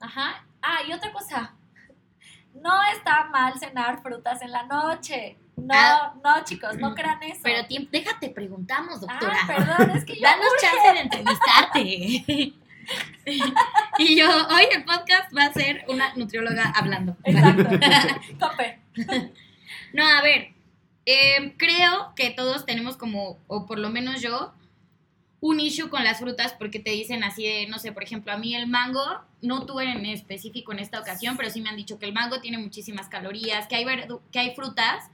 [0.00, 0.46] ajá.
[0.62, 1.54] Ah, y otra cosa,
[2.54, 5.36] no está mal cenar frutas en la noche.
[5.56, 6.14] No, ah.
[6.24, 7.40] no, chicos, no crean eso.
[7.42, 9.38] Pero déjate, preguntamos, doctora.
[9.42, 10.22] Ah, perdón, es que yo.
[10.22, 11.82] Danos chance de entrevistarte.
[13.98, 17.16] y yo, hoy el podcast va a ser una nutrióloga hablando.
[17.24, 17.64] Exacto.
[18.38, 18.80] Tope.
[19.92, 20.52] no, a ver,
[21.04, 24.52] em, creo que todos tenemos como, o por lo menos yo,
[25.40, 28.38] un issue con las frutas porque te dicen así de, no sé, por ejemplo, a
[28.38, 29.04] mí el mango,
[29.42, 32.40] no tuve en específico en esta ocasión, pero sí me han dicho que el mango
[32.40, 33.84] tiene muchísimas calorías, que hay,
[34.30, 35.10] que hay frutas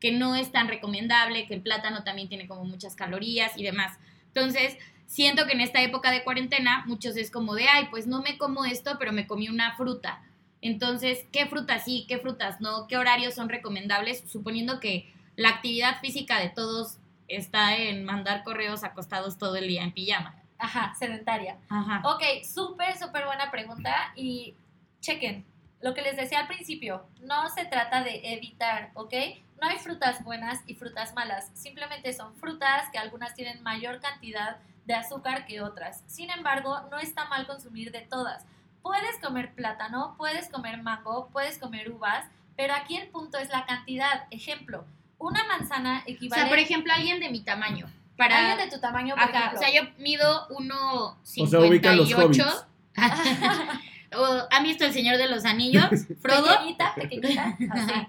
[0.00, 3.98] que no es tan recomendable, que el plátano también tiene como muchas calorías y demás.
[4.28, 8.22] Entonces, siento que en esta época de cuarentena muchos es como de, ay, pues no
[8.22, 10.22] me como esto, pero me comí una fruta.
[10.62, 12.86] Entonces, ¿qué frutas sí, qué frutas no?
[12.86, 14.24] ¿Qué horarios son recomendables?
[14.30, 19.82] Suponiendo que la actividad física de todos está en mandar correos acostados todo el día
[19.82, 20.34] en pijama.
[20.58, 21.56] Ajá, sedentaria.
[21.68, 22.02] Ajá.
[22.04, 24.54] Ok, súper, súper buena pregunta y
[25.00, 25.44] chequen,
[25.80, 29.14] lo que les decía al principio, no se trata de evitar, ¿ok?
[29.60, 34.56] No hay frutas buenas y frutas malas, simplemente son frutas que algunas tienen mayor cantidad
[34.86, 36.02] de azúcar que otras.
[36.06, 38.44] Sin embargo, no está mal consumir de todas.
[38.82, 42.24] Puedes comer plátano, puedes comer mango, puedes comer uvas,
[42.56, 44.24] pero aquí el punto es la cantidad.
[44.30, 44.86] Ejemplo,
[45.18, 46.42] una manzana equivale...
[46.42, 47.90] O sea, por ejemplo, alguien de mi tamaño.
[48.16, 48.38] Para...
[48.38, 52.66] Alguien de tu tamaño, por Ajá, O sea, yo mido 1,58.
[54.12, 55.88] O ¿Han visto El Señor de los Anillos?
[56.20, 56.48] Frodo.
[56.48, 57.56] Pequeñita, pequeñita.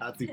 [0.00, 0.28] Así.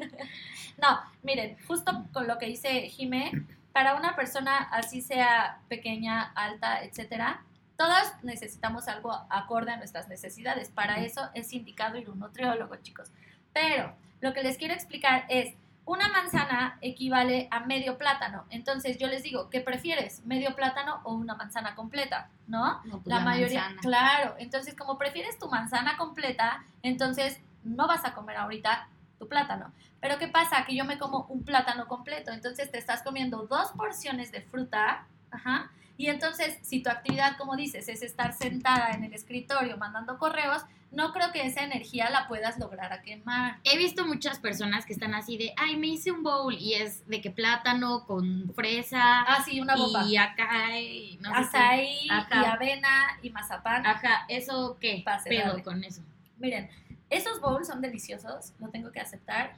[0.82, 3.32] No, miren, justo con lo que dice Jimé,
[3.72, 7.44] para una persona así sea pequeña, alta, etcétera,
[7.78, 10.70] todas necesitamos algo acorde a nuestras necesidades.
[10.70, 13.12] Para eso es indicado ir a un nutriólogo, chicos.
[13.54, 15.56] Pero lo que les quiero explicar es,
[15.90, 18.46] una manzana equivale a medio plátano.
[18.52, 20.24] Entonces yo les digo, ¿qué prefieres?
[20.24, 22.30] ¿Medio plátano o una manzana completa?
[22.46, 22.80] ¿No?
[22.84, 23.76] pues la, mayoría.
[23.82, 24.36] Claro.
[24.38, 28.88] Entonces, como prefieres tu manzana completa, entonces no vas a comer ahorita
[29.20, 29.72] tu plátano.
[30.02, 30.66] Pero ¿qué pasa?
[30.66, 32.32] Que yo me como un plátano completo.
[32.32, 35.06] Entonces te estás comiendo dos porciones de fruta.
[35.30, 35.70] Ajá.
[35.98, 40.64] Y entonces, si tu actividad, como dices, es estar sentada en el escritorio mandando correos,
[40.92, 43.60] no creo que esa energía la puedas lograr a quemar.
[43.66, 47.06] He visto muchas personas que están así de, ay, me hice un bowl y es
[47.08, 49.24] de que plátano con fresa.
[49.24, 50.06] Ah, sí, una bomba.
[50.06, 53.86] Y acá, y no Azaí, y avena, y mazapán.
[53.86, 55.02] Ajá, ¿eso qué?
[55.04, 56.02] Pase, pedo con eso?
[56.38, 56.70] Miren,
[57.10, 59.54] esos bowls son deliciosos, lo tengo que aceptar.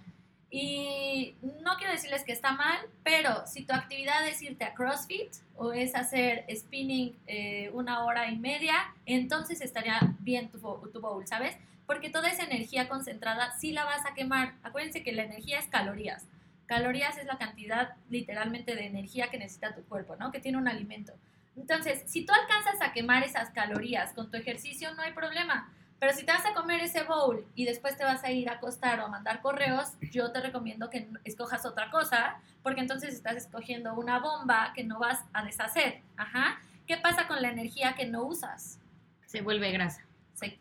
[0.54, 5.34] Y no quiero decirles que está mal, pero si tu actividad es irte a CrossFit
[5.56, 11.26] o es hacer spinning eh, una hora y media, entonces estaría bien tu, tu bowl,
[11.26, 11.56] ¿sabes?
[11.86, 14.56] Porque toda esa energía concentrada sí la vas a quemar.
[14.64, 16.26] Acuérdense que la energía es calorías.
[16.66, 20.32] Calorías es la cantidad literalmente de energía que necesita tu cuerpo, ¿no?
[20.32, 21.14] Que tiene un alimento.
[21.56, 25.72] Entonces, si tú alcanzas a quemar esas calorías con tu ejercicio, no hay problema.
[26.02, 28.54] Pero si te vas a comer ese bowl y después te vas a ir a
[28.54, 33.36] acostar o a mandar correos, yo te recomiendo que escojas otra cosa, porque entonces estás
[33.36, 36.00] escogiendo una bomba que no vas a deshacer.
[36.18, 36.60] Ajá.
[36.88, 38.80] ¿Qué pasa con la energía que no usas?
[39.28, 40.02] Se vuelve grasa.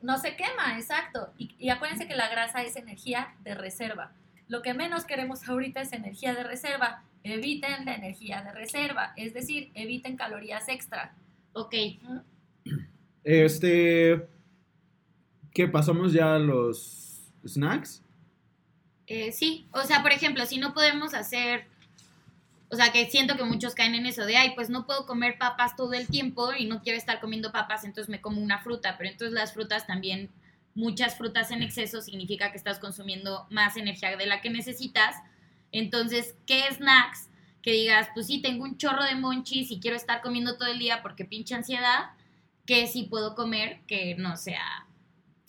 [0.02, 1.32] no se quema, exacto.
[1.38, 4.12] Y, y acuérdense que la grasa es energía de reserva.
[4.46, 7.02] Lo que menos queremos ahorita es energía de reserva.
[7.24, 11.14] Eviten la energía de reserva, es decir, eviten calorías extra.
[11.54, 11.74] Ok.
[13.24, 14.28] Este
[15.52, 15.66] ¿Qué?
[15.66, 18.02] ¿Pasamos ya a los snacks?
[19.06, 21.66] Eh, sí, o sea, por ejemplo, si no podemos hacer,
[22.70, 25.36] o sea, que siento que muchos caen en eso de, ay, pues no puedo comer
[25.36, 28.94] papas todo el tiempo y no quiero estar comiendo papas, entonces me como una fruta,
[28.96, 30.30] pero entonces las frutas también,
[30.76, 35.16] muchas frutas en exceso significa que estás consumiendo más energía de la que necesitas.
[35.72, 37.28] Entonces, ¿qué snacks?
[37.62, 40.78] Que digas, pues sí, tengo un chorro de monchis y quiero estar comiendo todo el
[40.78, 42.10] día porque pinche ansiedad,
[42.64, 44.86] que sí puedo comer que no sea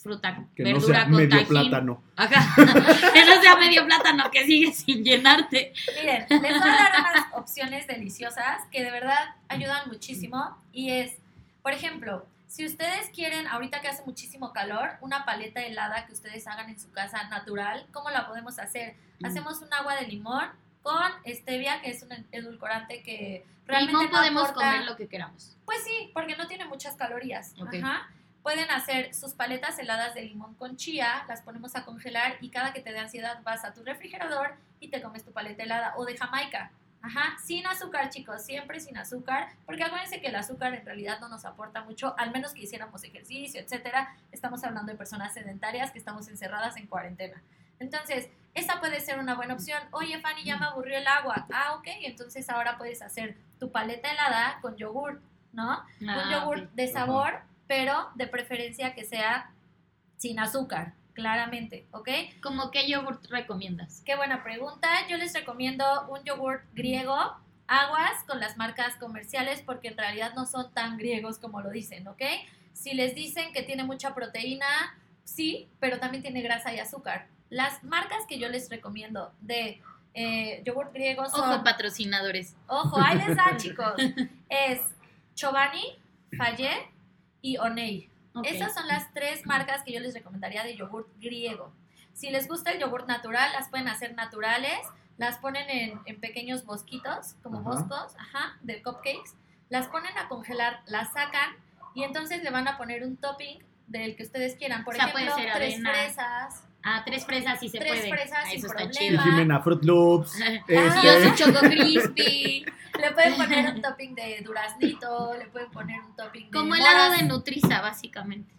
[0.01, 2.03] fruta, que verdura no sea medio plátano.
[2.15, 2.55] Ajá.
[3.13, 5.73] que no sea medio plátano, que sigue sin llenarte.
[5.99, 10.57] Miren, les voy a dar unas opciones deliciosas que de verdad ayudan muchísimo.
[10.71, 11.17] Y es,
[11.61, 16.45] por ejemplo, Si ustedes quieren, ahorita que hace muchísimo calor, una paleta helada que ustedes
[16.47, 18.95] hagan en su casa natural, ¿cómo la podemos hacer?
[19.19, 19.25] Mm.
[19.27, 20.49] Hacemos un agua de limón
[20.83, 25.07] con stevia, que es un edulcorante que realmente Limón no podemos aporta- comer lo que
[25.07, 25.55] queramos.
[25.63, 27.53] Pues sí, porque no tiene muchas calorías.
[27.61, 27.75] Ok.
[27.81, 28.09] Ajá.
[28.43, 32.73] Pueden hacer sus paletas heladas de limón con chía, las ponemos a congelar y cada
[32.73, 36.05] que te dé ansiedad vas a tu refrigerador y te comes tu paleta helada o
[36.05, 36.71] de Jamaica.
[37.03, 41.29] Ajá, sin azúcar, chicos, siempre sin azúcar, porque acuérdense que el azúcar en realidad no
[41.29, 44.15] nos aporta mucho, al menos que hiciéramos ejercicio, etcétera.
[44.31, 47.41] Estamos hablando de personas sedentarias que estamos encerradas en cuarentena.
[47.79, 49.81] Entonces, esa puede ser una buena opción.
[49.91, 51.47] Oye, Fanny, ya me aburrió el agua.
[51.51, 55.19] Ah, ok, entonces ahora puedes hacer tu paleta helada con yogur,
[55.53, 55.83] ¿no?
[56.01, 56.69] un Ah, yogur ok.
[56.73, 59.49] de sabor, pero de preferencia que sea
[60.17, 62.09] sin azúcar, claramente, ¿ok?
[62.43, 64.01] ¿Cómo qué yogurt recomiendas?
[64.05, 64.89] Qué buena pregunta.
[65.09, 67.15] Yo les recomiendo un yogur griego,
[67.67, 72.05] aguas con las marcas comerciales porque en realidad no son tan griegos como lo dicen,
[72.09, 72.21] ¿ok?
[72.73, 74.67] Si les dicen que tiene mucha proteína,
[75.23, 77.27] sí, pero también tiene grasa y azúcar.
[77.49, 79.81] Las marcas que yo les recomiendo de
[80.13, 81.49] eh, yogur griego son...
[81.49, 82.53] Ojo, patrocinadores.
[82.67, 83.93] Ojo, ahí les da, chicos.
[84.49, 84.81] Es
[85.35, 85.97] Chobani,
[86.37, 86.91] Fayet
[87.41, 88.09] y Onei.
[88.33, 88.45] Ok.
[88.47, 91.71] Esas son las tres marcas que yo les recomendaría de yogur griego.
[92.13, 94.79] Si les gusta el yogur natural, las pueden hacer naturales,
[95.17, 97.69] las ponen en, en pequeños bosquitos, como Ajá.
[97.69, 99.31] boscos, ajá, de cupcakes,
[99.69, 101.55] las ponen a congelar, las sacan
[101.93, 104.83] y entonces le van a poner un topping del que ustedes quieran.
[104.85, 105.89] Por O sea, ejemplo, tres avena.
[105.91, 106.63] fresas.
[106.83, 108.09] Ah, tres fresas sí se Tres puede.
[108.09, 109.23] fresas Ah, sin problema.
[109.23, 110.35] Jimena Fruit Loops.
[110.39, 112.65] Este, yo soy Choco Crispy.
[112.99, 117.05] Le pueden poner un topping de duraznito, le pueden poner un topping de Como helado
[117.05, 117.19] moras.
[117.19, 118.53] de Nutriza, básicamente.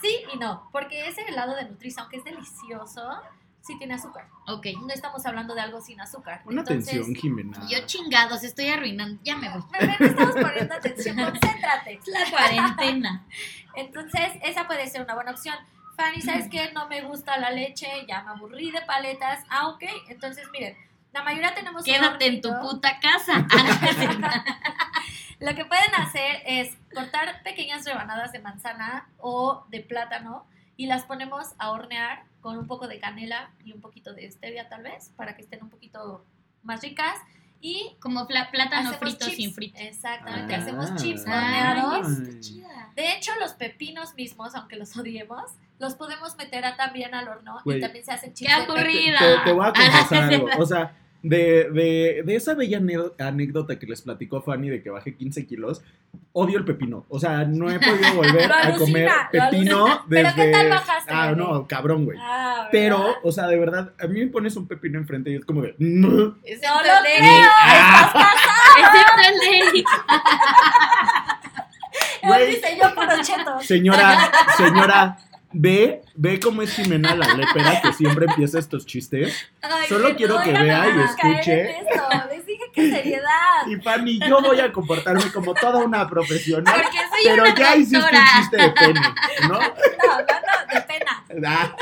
[0.00, 3.10] Sí y no, porque ese helado de Nutriza, aunque es delicioso,
[3.60, 4.28] sí tiene azúcar.
[4.46, 4.66] Ok.
[4.86, 6.42] No estamos hablando de algo sin azúcar.
[6.44, 7.58] Una Entonces, atención, Jimena.
[7.68, 9.20] Yo chingados, estoy arruinando.
[9.24, 9.62] Ya me voy.
[9.98, 12.00] Estamos poniendo atención, concéntrate.
[12.06, 13.24] La cuarentena.
[13.74, 15.56] Entonces, esa puede ser una buena opción.
[15.98, 16.70] Fanny, ¿sabes qué?
[16.72, 19.44] No me gusta la leche, ya me aburrí de paletas.
[19.50, 19.82] Ah, ok.
[20.08, 20.76] Entonces, miren,
[21.12, 23.44] la mayoría tenemos Quédate en tu puta casa.
[25.40, 31.02] Lo que pueden hacer es cortar pequeñas rebanadas de manzana o de plátano y las
[31.02, 35.10] ponemos a hornear con un poco de canela y un poquito de stevia tal vez
[35.16, 36.24] para que estén un poquito
[36.62, 37.16] más ricas
[37.60, 39.36] y Como plátano frito chips.
[39.36, 39.78] sin frito.
[39.80, 40.58] Exactamente, Ah.
[40.58, 42.06] hacemos chips horneados.
[42.06, 42.64] Ay.
[42.94, 47.58] De hecho, los pepinos mismos, aunque los odiemos, los podemos meter a- también al horno
[47.64, 48.50] y también se hacen chips.
[48.50, 49.18] ¡Qué aburrida!
[49.18, 50.48] Te, te voy a confesar algo.
[50.58, 52.80] O sea, de, de, de esa bella
[53.18, 55.82] anécdota que les platicó Fanny de que bajé 15 kilos,
[56.32, 57.06] odio el pepino.
[57.08, 60.30] O sea, no he podido volver a comer pepino desde.
[60.32, 62.18] Pero ¿qué tal bajaste, Ah, no, cabrón, güey.
[62.20, 62.68] Ah.
[62.70, 65.62] Pero, o sea, de verdad, a mí me pones un pepino enfrente y es como
[65.62, 65.74] de.
[65.78, 67.48] No lo creo, Eric.
[67.50, 68.30] Ah.
[68.78, 69.84] Excepto el de
[72.28, 72.46] Güey.
[72.50, 73.64] dice yo por chetos.
[73.66, 75.18] Señora, señora,
[75.52, 79.48] ve, ve cómo es Jimena la lépera que siempre empieza estos chistes.
[79.62, 81.76] Ay, Solo quiero no que vea y escuche.
[82.30, 83.66] Les dije que seriedad.
[83.66, 86.74] Y Fanny, yo voy a comportarme como toda una profesional.
[86.74, 89.00] Soy Pero una ya hiciste un chiste de pene,
[89.42, 89.48] ¿no?
[89.48, 89.64] No, no,
[90.18, 91.24] no, de pena.
[91.44, 91.76] Ah.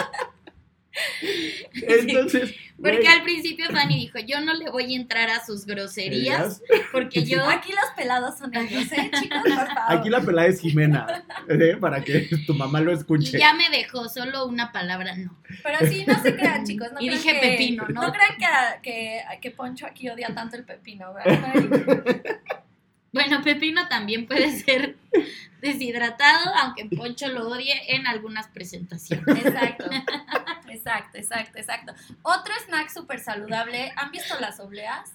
[1.74, 5.65] Entonces, Porque güey, al principio Fanny dijo, yo no le voy a entrar a sus
[5.65, 6.61] groserías,
[6.93, 7.43] porque yo...
[7.49, 9.39] Aquí los pelados son ellos, ¿eh, chicos?
[9.43, 9.99] Por favor.
[9.99, 11.77] aquí la pelada es Jimena, ¿eh?
[11.81, 13.39] para que tu mamá lo Y escuche.
[13.39, 15.35] ya me dejó solo una palabra no.
[15.62, 16.89] Pero sí, no se crean, chicos.
[16.93, 18.03] No Y crean dije que- pepino, ¿no?
[18.03, 18.37] No crean
[18.83, 21.55] que, que, que Poncho aquí odia tanto el pepino, ¿verdad?
[23.12, 24.97] Bueno, Pepino también puede ser
[25.72, 29.44] deshidratado, aunque Poncho lo odie en algunas presentaciones.
[29.44, 29.85] Exacto.
[30.68, 31.94] Exacto, exacto, exacto.
[32.22, 33.92] Otro snack súper saludable.
[33.96, 35.12] ¿Han visto las obleas?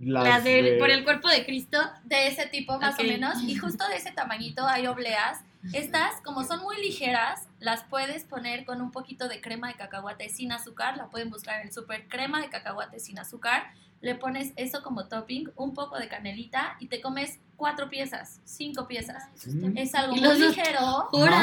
[0.00, 1.78] Las del- de- por el cuerpo de Cristo.
[2.04, 3.42] De ese tipo, más o menos.
[3.42, 5.40] Y justo de ese tamañito hay obleas.
[5.72, 10.28] Estas, como son muy ligeras, las puedes poner con un poquito de crema de cacahuate
[10.28, 10.96] sin azúcar.
[10.98, 13.72] La pueden buscar en el super crema de cacahuate sin azúcar.
[14.04, 18.86] Le pones eso como topping, un poco de canelita y te comes cuatro piezas, cinco
[18.86, 19.24] piezas.
[19.46, 19.78] Mm.
[19.78, 21.08] Es algo muy ligero.
[21.10, 21.40] ¡Jura!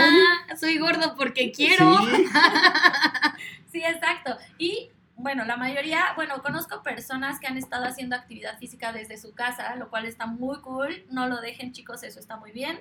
[0.60, 1.98] Soy gordo porque quiero.
[2.06, 2.26] Sí.
[3.72, 4.38] Sí, exacto.
[4.58, 9.34] Y bueno, la mayoría, bueno, conozco personas que han estado haciendo actividad física desde su
[9.34, 11.06] casa, lo cual está muy cool.
[11.10, 12.80] No lo dejen, chicos, eso está muy bien.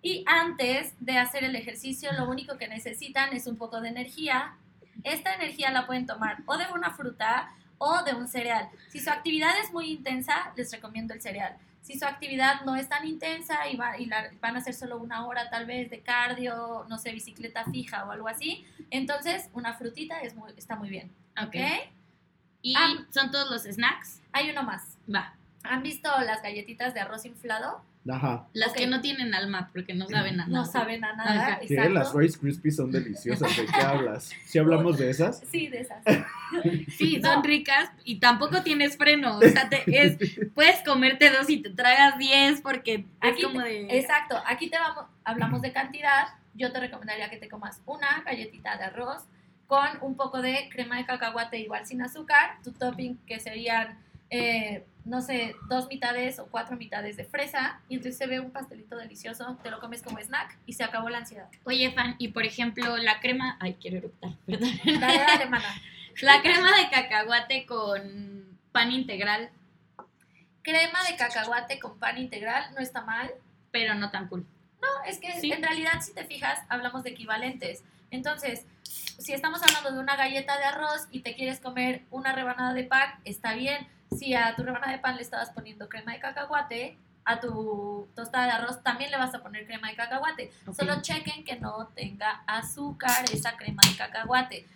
[0.00, 4.54] Y antes de hacer el ejercicio, lo único que necesitan es un poco de energía.
[5.02, 8.68] Esta energía la pueden tomar o de una fruta o de un cereal.
[8.88, 11.56] Si su actividad es muy intensa, les recomiendo el cereal.
[11.80, 14.98] Si su actividad no es tan intensa y, va- y la- van a hacer solo
[14.98, 19.72] una hora tal vez de cardio, no sé, bicicleta fija o algo así, entonces una
[19.74, 21.10] frutita es muy, está muy bien.
[21.40, 21.48] Ok.
[21.54, 21.54] ¿Ok?
[22.60, 23.06] ¿Y Ah.
[23.10, 24.20] son todos los snacks?
[24.32, 24.98] Hay uno más.
[25.12, 25.32] Va.
[25.64, 27.82] ¿Han visto las galletitas de arroz inflado?
[28.10, 28.46] Ajá.
[28.54, 30.48] Las que no tienen alma porque no saben a nada.
[30.58, 31.58] No saben a nada.
[31.58, 31.66] ¿Qué?
[31.74, 31.92] Exacto.
[31.92, 33.54] Las Rice Krispies son deliciosas.
[33.54, 34.30] ¿De qué hablas?
[34.46, 35.40] ¿Sí hablamos de esas?
[35.50, 36.02] Sí, de esas.
[36.96, 37.34] Sí, No.
[37.34, 39.36] son ricas y tampoco tienes freno.
[39.36, 40.16] O sea, te- es,
[40.54, 43.98] puedes comerte dos y te tragas diez porque Aquí es como te- de...
[43.98, 46.28] Exacto, aquí te vamos, hablamos de cantidad.
[46.54, 49.24] Yo te recomendaría que te comas una galletita de arroz
[49.66, 53.98] con un poco de crema de cacahuate igual sin azúcar, tu topping que serían,
[54.30, 58.50] eh, no sé, dos mitades o cuatro mitades de fresa y entonces se ve un
[58.50, 61.48] pastelito delicioso, te lo comes como snack y se acabó la ansiedad.
[61.64, 63.56] Oye, Fan, y por ejemplo, la crema...
[63.60, 64.70] Ay, quiero eructar, perdón.
[64.84, 65.64] Dale, dale, mana.
[66.20, 69.50] La crema de cacahuate con pan integral,
[70.62, 73.30] Crema de cacahuate con pan integral no está mal.
[73.70, 74.46] pero no tan cool.
[74.80, 75.52] No, es que Sí.
[75.52, 77.82] en realidad, si te fijas, hablamos de equivalentes.
[78.10, 82.72] Entonces, si estamos hablando de una galleta de arroz y te quieres comer una rebanada
[82.74, 83.86] de pan, está bien.
[84.16, 88.46] Si a tu rebanada de pan le estabas poniendo crema de cacahuate, a tu tostada
[88.46, 90.50] de arroz también le vas a poner crema de cacahuate.
[90.66, 90.74] Ok.
[90.74, 94.66] Solo chequen que no tenga azúcar esa crema de cacahuate.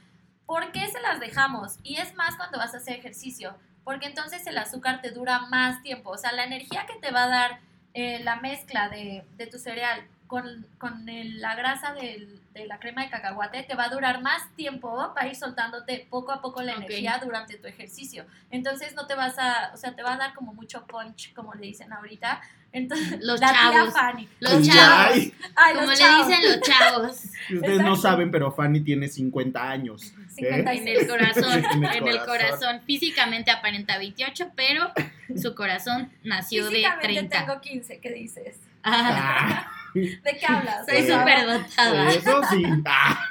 [0.45, 1.79] ¿Por qué se las dejamos?
[1.83, 3.55] Y es más cuando vas a hacer ejercicio,
[3.85, 6.11] porque entonces el azúcar te dura más tiempo.
[6.11, 7.61] O sea, la energía que te va a dar
[7.95, 12.79] eh, la mezcla de, de tu cereal con, con el- la grasa del- de la
[12.79, 16.41] crema de cacahuate te va a durar más tiempo, va a ir soltándote poco a
[16.43, 18.25] poco la energía durante tu ejercicio.
[18.51, 21.55] Entonces no te vas a, o sea, te va a dar como mucho punch, como
[21.55, 22.41] le dicen ahorita.
[22.75, 23.93] Entonces, Los la tía chavos.
[23.93, 24.29] Fanny.
[24.41, 25.17] Los Ay, chavos.
[25.57, 26.27] ay, Como los le chavos.
[26.29, 27.17] dicen los chavos.
[27.53, 27.97] Ustedes no Exacto.
[27.97, 30.13] saben, pero Fanny tiene 50 años.
[30.39, 30.65] ¿eh?
[30.65, 30.81] 56.
[30.81, 32.27] En el corazón, En el en el corazón.
[32.27, 32.81] corazón.
[32.87, 34.91] Físicamente aparenta 28, pero
[35.37, 37.39] su corazón nació de Físicamente 30.
[37.47, 38.57] tengo 15, ¿qué dices?
[38.83, 39.73] Ah, Ah,
[40.23, 40.87] ¿De qué hablas?
[40.87, 42.09] soy súper dotada.
[42.11, 42.63] eso sí.
[42.87, 43.29] Ah.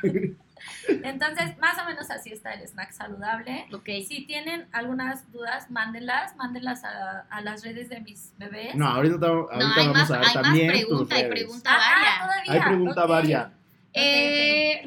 [1.04, 3.66] Entonces, más o menos así está el snack saludable.
[3.72, 3.86] Ok.
[4.08, 8.74] Si tienen algunas dudas, mándenlas, mándenlas a, a las redes de mis bebés.
[8.76, 11.30] No, ahorita, ahorita No, hay vamos más, a ver hay más también tus pregunta, hay
[11.30, 12.10] pregunta Ah, varia.
[12.10, 12.54] ah, todavía.
[12.54, 13.10] Hay pregunta ok.
[13.10, 13.52] varia.
[13.94, 14.82] Eh,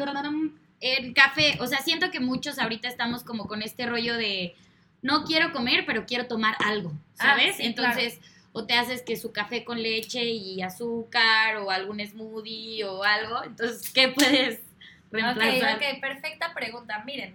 [0.81, 4.55] el café, o sea, siento que muchos ahorita estamos como con este rollo de
[5.03, 7.57] no quiero comer, pero quiero tomar algo, Ah, ¿sabes?
[7.57, 8.21] sí, Entonces,
[8.57, 13.43] o te haces que su café con leche y azúcar o algún smoothie o algo,
[13.43, 14.61] entonces, ¿qué puedes
[15.11, 15.77] reemplazar?
[15.77, 17.03] Ok, ok, perfecta pregunta.
[17.05, 17.35] Miren,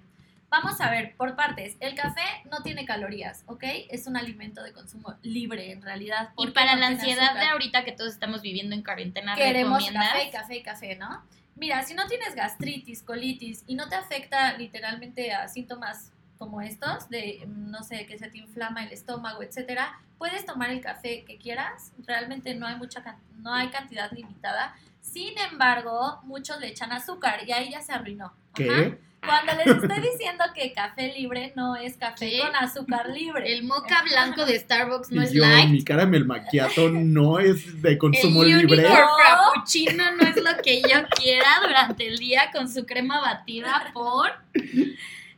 [0.49, 1.75] vamos a ver, por partes.
[1.81, 3.65] El café no tiene calorías, ¿ok?
[3.89, 6.29] Es un alimento de consumo libre en realidad.
[6.37, 10.13] Y para no la ansiedad de ahorita que todos estamos viviendo en cuarentena, Queremos ¿recomiendas?
[10.13, 11.21] café, café, café, ¿no?
[11.57, 17.09] Mira, si no tienes gastritis, colitis y no te afecta literalmente a síntomas como estos,
[17.09, 21.23] de, mm, no sé, que se te inflama el estómago, etcétera, puedes tomar el café
[21.25, 21.91] que quieras.
[22.07, 23.03] Realmente no hay mucha,
[23.37, 24.73] no hay cantidad limitada.
[25.01, 28.25] Sin embargo, muchos le echan azúcar y ahí ya se arruinó.
[28.25, 28.33] Ajá.
[28.53, 28.97] ¿Qué?
[29.19, 32.39] Cuando les estoy diciendo que café libre no es café ¿Qué?
[32.39, 33.51] con azúcar libre.
[33.51, 35.69] El moca blanco de Starbucks no Y es yo, light.
[35.69, 38.77] mi caramel macchiato no es de consumo el libre.
[38.77, 39.17] Unicorn No.
[39.17, 44.31] Frappuccino no es lo que yo quiera durante el día con su crema batida por...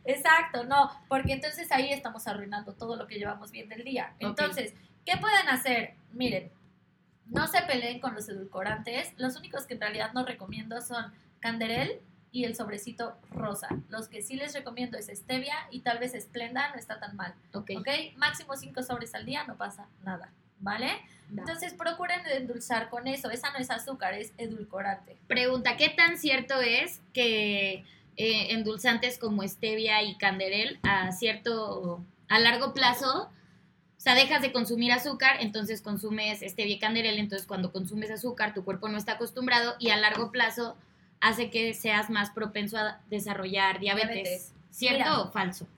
[0.04, 4.14] Exacto, no, porque entonces ahí estamos arruinando todo lo que llevamos bien del día.
[4.18, 4.74] Entonces,
[5.04, 5.94] ¿qué pueden hacer?
[6.12, 6.50] Miren,
[7.26, 9.12] no se peleen con los edulcorantes.
[9.16, 12.00] Los únicos que en realidad no recomiendo son Canderel
[12.30, 13.68] y el sobrecito rosa.
[13.88, 17.34] Los que sí les recomiendo es Stevia y tal vez Splenda, no está tan mal.
[17.52, 17.70] Ok.
[17.76, 17.88] ¿Ok?
[18.16, 20.30] Máximo 5 sobres al día, no pasa nada.
[20.58, 20.90] ¿Vale?
[21.30, 23.30] Entonces procuren endulzar con eso.
[23.30, 25.16] Esa no es azúcar, es edulcorante.
[25.26, 27.84] Pregunta, ¿qué tan cierto es que
[28.16, 33.30] eh, endulzantes como stevia y canderel a cierto, a largo plazo,
[33.96, 38.52] o sea, dejas de consumir azúcar, entonces consumes stevia y canderel, entonces cuando consumes azúcar
[38.52, 40.76] tu cuerpo no está acostumbrado y a largo plazo
[41.20, 44.14] hace que seas más propenso a desarrollar diabetes.
[44.14, 44.54] Diabetes.
[44.70, 45.20] ¿Cierto Mira.
[45.20, 45.68] o falso?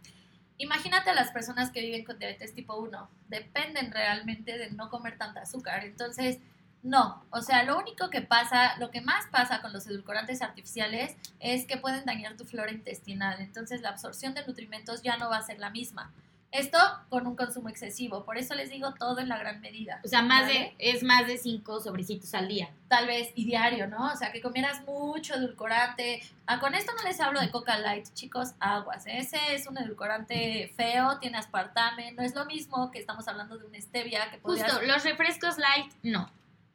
[0.56, 3.10] Imagínate a las personas que viven con diabetes tipo 1.
[3.28, 5.84] Dependen realmente de no comer tanta azúcar.
[5.84, 6.38] Entonces,
[6.84, 7.24] no.
[7.30, 11.66] O sea, lo único que pasa, lo que más pasa con los edulcorantes artificiales es
[11.66, 13.40] que pueden dañar tu flora intestinal.
[13.40, 16.12] Entonces, la absorción de nutrimentos ya no va a ser la misma.
[16.52, 16.78] Esto
[17.08, 18.24] con un consumo excesivo.
[18.24, 20.00] Por eso les digo todo en la gran medida.
[20.04, 20.74] O sea, más ¿Vale?
[20.78, 22.70] de, es más de cinco sobrecitos al día.
[22.86, 24.12] Tal vez y diario, ¿no?
[24.12, 26.22] O sea, que comieras mucho edulcorante.
[26.46, 29.04] Ah, con esto no les hablo de Coca Light, chicos, aguas.
[29.06, 32.12] Ese es un edulcorante feo, tiene aspartame.
[32.12, 34.70] No es lo mismo que estamos hablando de un stevia que podrías...
[34.70, 36.30] Justo, los refrescos light, no.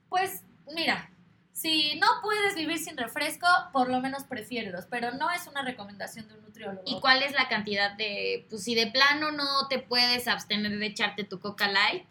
[0.09, 0.43] Pues,
[0.73, 1.09] mira,
[1.51, 4.85] si no puedes vivir sin refresco, por lo menos prefiérelos.
[4.89, 6.83] Pero no es una recomendación de un nutriólogo.
[6.85, 10.85] ¿Y cuál es la cantidad de, pues si de plano no te puedes abstener de
[10.85, 12.05] echarte tu Coca Light,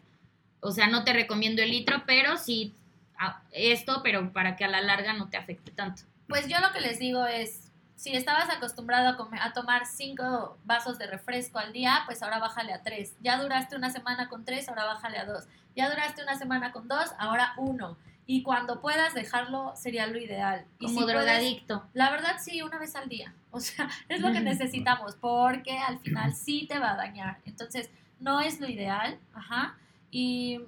[0.61, 2.75] o sea, no te recomiendo el litro, pero sí
[3.17, 6.03] ah, esto, pero para que a la larga no te afecte tanto.
[6.27, 7.68] Pues yo lo que les digo es,
[7.99, 12.39] si estabas acostumbrado a, comer- a tomar cinco vasos de refresco al día, pues ahora
[12.39, 13.17] bájale a tres.
[13.19, 15.43] Ya duraste una semana con tres, ahora bájale a dos.
[15.75, 17.97] Ya duraste una semana con dos, ahora uno.
[18.25, 20.63] Y cuando puedas dejarlo, sería lo ideal.
[20.79, 21.85] Y Como si puedes- drogadicto.
[21.93, 23.33] la verdad sí, una vez al día.
[23.51, 27.39] O sea, es lo que necesitamos porque al final sí te va a dañar.
[27.45, 27.89] Entonces,
[28.19, 29.19] no es lo ideal.
[29.33, 29.75] Ajá.
[30.11, 30.61] Y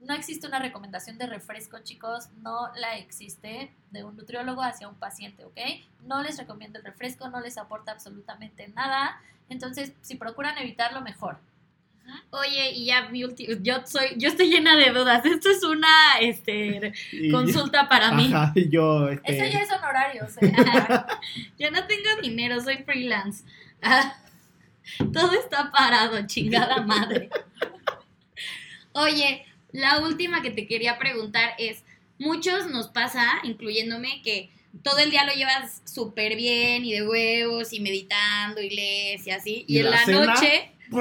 [0.00, 2.28] no existe una recomendación de refresco, chicos.
[2.42, 5.58] No la existe de un nutriólogo hacia un paciente, ¿ok?
[6.06, 9.20] No les recomiendo el refresco, no les aporta absolutamente nada.
[9.48, 11.38] Entonces, si procuran evitarlo, mejor.
[12.30, 15.24] Oye, y ya mi último, yo soy, yo estoy llena de dudas.
[15.26, 18.30] Esto es una este Y- consulta para mí.
[18.32, 20.36] Ajá, yo, este, Eso ya es honorarios.
[20.42, 20.52] ¿eh?
[21.58, 23.44] Yo no tengo dinero, soy freelance.
[25.12, 27.28] Todo está parado, chingada madre.
[28.92, 31.84] Oye, la última que te quería preguntar es,
[32.18, 34.50] muchos nos pasa, incluyéndome, que
[34.82, 39.30] todo el día lo llevas súper bien y de huevos y meditando y lees y
[39.30, 39.64] así.
[39.66, 40.24] Y, ¿Y en la la, cena?
[40.26, 41.00] noche, ¡pum!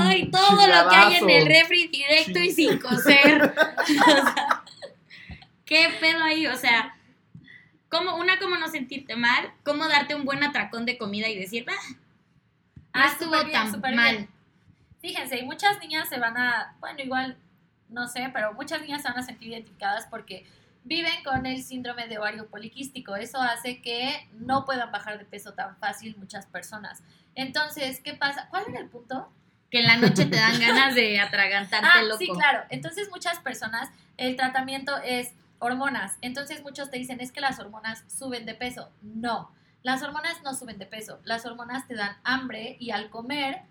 [0.00, 2.84] ay, todo lo que hay en el refri directo y sin.
[2.84, 3.54] O sea,
[5.64, 6.46] ¿Qué pedo ahí?
[6.46, 6.96] O sea,
[7.88, 11.64] ¿cómo, una, cómo no sentirte mal, cómo darte un buen atracón de comida y decir,
[11.68, 11.96] ah,
[12.92, 14.16] Ah, estuvo súper bien, tan mal.
[14.16, 14.28] bien.
[15.00, 17.36] Fíjense, y muchas niñas se van a, bueno, igual,
[17.88, 20.46] no sé, pero muchas niñas se van a sentir identificadas porque
[20.84, 23.16] viven con el síndrome de ovario poliquístico.
[23.16, 27.02] Eso hace que no puedan bajar de peso tan fácil muchas personas.
[27.34, 28.48] Entonces, ¿qué pasa?
[28.50, 29.32] ¿Cuál era el punto?
[29.70, 32.18] Que en la noche te dan ganas de atragantarte Ah, loco.
[32.18, 32.64] sí, claro.
[32.70, 36.18] Entonces, muchas personas, el tratamiento es hormonas.
[36.20, 38.90] Entonces, muchos te dicen, es que las hormonas suben de peso.
[39.02, 39.50] No,
[39.82, 41.20] las hormonas no suben de peso.
[41.24, 43.62] Las hormonas te dan hambre y al comer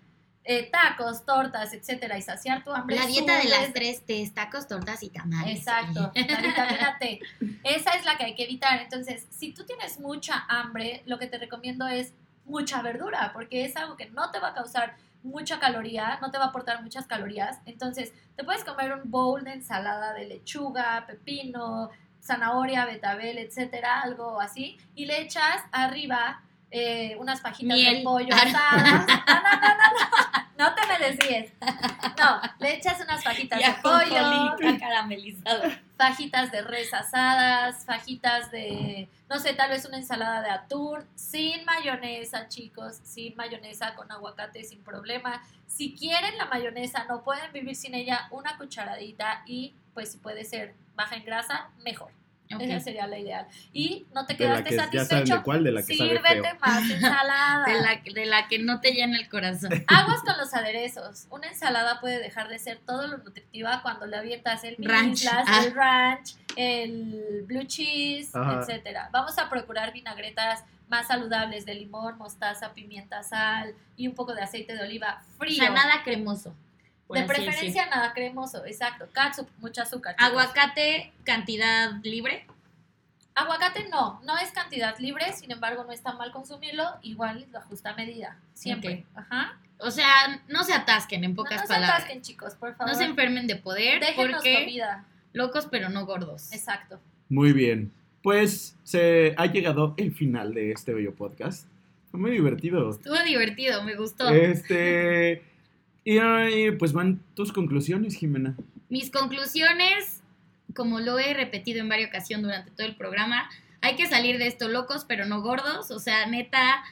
[0.44, 2.96] eh, tacos, tortas, etcétera, y saciar tu hambre.
[2.96, 5.58] La dieta de las tres, tés, tacos, tortas y tamales.
[5.58, 7.20] Exacto, la vitamina T.
[7.62, 8.80] Esa es la que hay que evitar.
[8.80, 12.12] Entonces, si tú tienes mucha hambre, lo que te recomiendo es
[12.44, 16.36] mucha verdura, porque es algo que no te va a causar mucha caloría, no te
[16.36, 17.58] va a aportar muchas calorías.
[17.64, 21.90] Entonces, te puedes comer un bowl de ensalada de lechuga, pepino,
[22.20, 26.42] zanahoria, betabel, etcétera, algo así, y le echas arriba
[26.76, 27.96] eh, unas fajitas Miel.
[27.98, 28.82] de pollo asadas.
[28.82, 29.90] No, no, no, no,
[30.58, 31.52] no, no te me desvíes.
[32.18, 35.62] No, le echas unas fajitas Ya de pollo, caramelizado.
[35.96, 41.64] fajitas de res asadas, fajitas de, no sé, tal vez una ensalada de atún, sin
[41.64, 45.42] mayonesa, chicos, sin mayonesa, con aguacate, sin problema.
[45.66, 50.44] Si quieren la mayonesa, no pueden vivir sin ella, una cucharadita y pues si puede
[50.44, 52.10] ser baja en grasa, mejor.
[52.48, 53.46] Esa sería la ideal.
[53.72, 55.96] Y no te De la quedaste que ya saben satisfecho, de cuál, de la que
[55.96, 56.58] sabe sírvete feo.
[56.60, 57.64] más ensalada.
[57.66, 59.72] De la, de la que no te llena el corazón.
[59.88, 61.26] Aguas con los aderezos.
[61.30, 65.08] Una ensalada puede dejar de ser todo lo nutritiva cuando le avientas el Ranch.
[65.10, 65.64] mislas, Ah.
[65.64, 68.60] el ranch, el blue cheese, Ajá.
[68.60, 69.08] etcétera.
[69.12, 74.42] Vamos a procurar vinagretas más saludables de limón, mostaza, pimienta, sal y un poco de
[74.42, 75.56] aceite de oliva O frío.
[75.56, 76.54] sea, nada cremoso.
[77.10, 79.08] De preferencia nada cremoso, exacto.
[79.12, 80.16] Catsup, mucho azúcar.
[80.16, 80.30] chicos.
[80.30, 82.46] Aguacate, cantidad libre.
[83.34, 87.92] Aguacate no, no es cantidad libre, sin embargo no está mal consumirlo, igual la justa
[87.94, 89.04] medida, siempre.
[89.14, 89.58] Ajá.
[89.78, 91.98] O sea, no se atasquen, en No, pocas no se palabras.
[91.98, 92.92] atasquen, chicos, por favor.
[92.92, 95.04] No se enfermen de poder Déjenos porque comida.
[95.32, 96.52] locos pero no gordos.
[96.52, 97.00] Exacto.
[97.28, 97.92] Muy bien.
[98.22, 101.68] Pues se ha llegado el final de este bello podcast.
[102.12, 102.88] Fue muy divertido.
[102.90, 104.28] Estuvo divertido, me gustó.
[104.30, 105.42] Este.
[106.04, 108.54] Y pues van tus conclusiones, Jimena.
[108.90, 110.22] Mis conclusiones,
[110.74, 113.48] como lo he repetido en varias ocasiones durante todo el programa,
[113.80, 115.90] hay que salir de esto locos pero no gordos.
[115.90, 116.84] O sea, neta,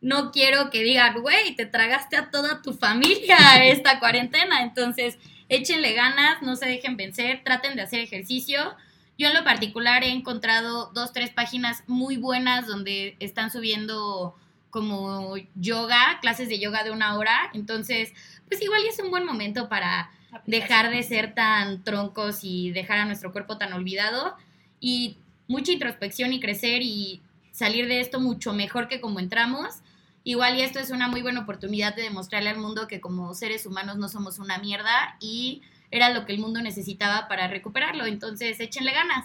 [0.00, 4.62] no quiero que digan, güey, te tragaste a toda tu familia esta cuarentena.
[4.62, 8.76] Entonces, échenle ganas, no se dejen vencer, traten de hacer ejercicio.
[9.18, 14.36] Yo en lo particular he encontrado dos, tres páginas muy buenas donde están subiendo
[14.70, 17.50] como yoga, clases de yoga de una hora.
[17.52, 18.12] Entonces,
[18.48, 20.10] pues igual y es un buen momento para
[20.46, 24.36] dejar de ser tan troncos y dejar a nuestro cuerpo tan olvidado
[24.80, 27.22] y mucha introspección y crecer y
[27.52, 29.80] salir de esto mucho mejor que como entramos.
[30.24, 33.66] Igual y esto es una muy buena oportunidad de demostrarle al mundo que como seres
[33.66, 38.04] humanos no somos una mierda y era lo que el mundo necesitaba para recuperarlo.
[38.04, 39.24] Entonces, échenle ganas.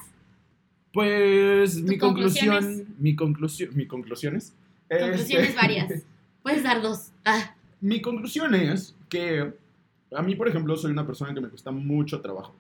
[0.94, 2.96] Pues mi conclusión.
[3.00, 3.72] Mi conclusión.
[3.76, 4.54] Mi conclusiones.
[4.88, 6.04] Conclusiones Este, varias.
[6.44, 7.12] Puedes dar dos.
[7.26, 9.52] Ah, Mi conclusión es que
[10.14, 12.56] a mí, por ejemplo, soy una persona que me cuesta mucho trabajo.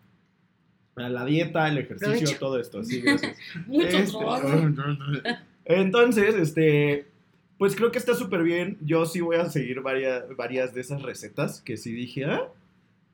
[0.97, 2.39] La dieta, el ejercicio, Provecho.
[2.39, 2.83] todo esto.
[2.83, 3.37] Sí, gracias.
[3.67, 4.49] mucho Este, trabajo.
[5.65, 7.05] Entonces, este,
[7.57, 8.77] pues creo que está súper bien.
[8.81, 12.49] Yo sí voy a seguir varias, varias de esas recetas que sí dije, ah,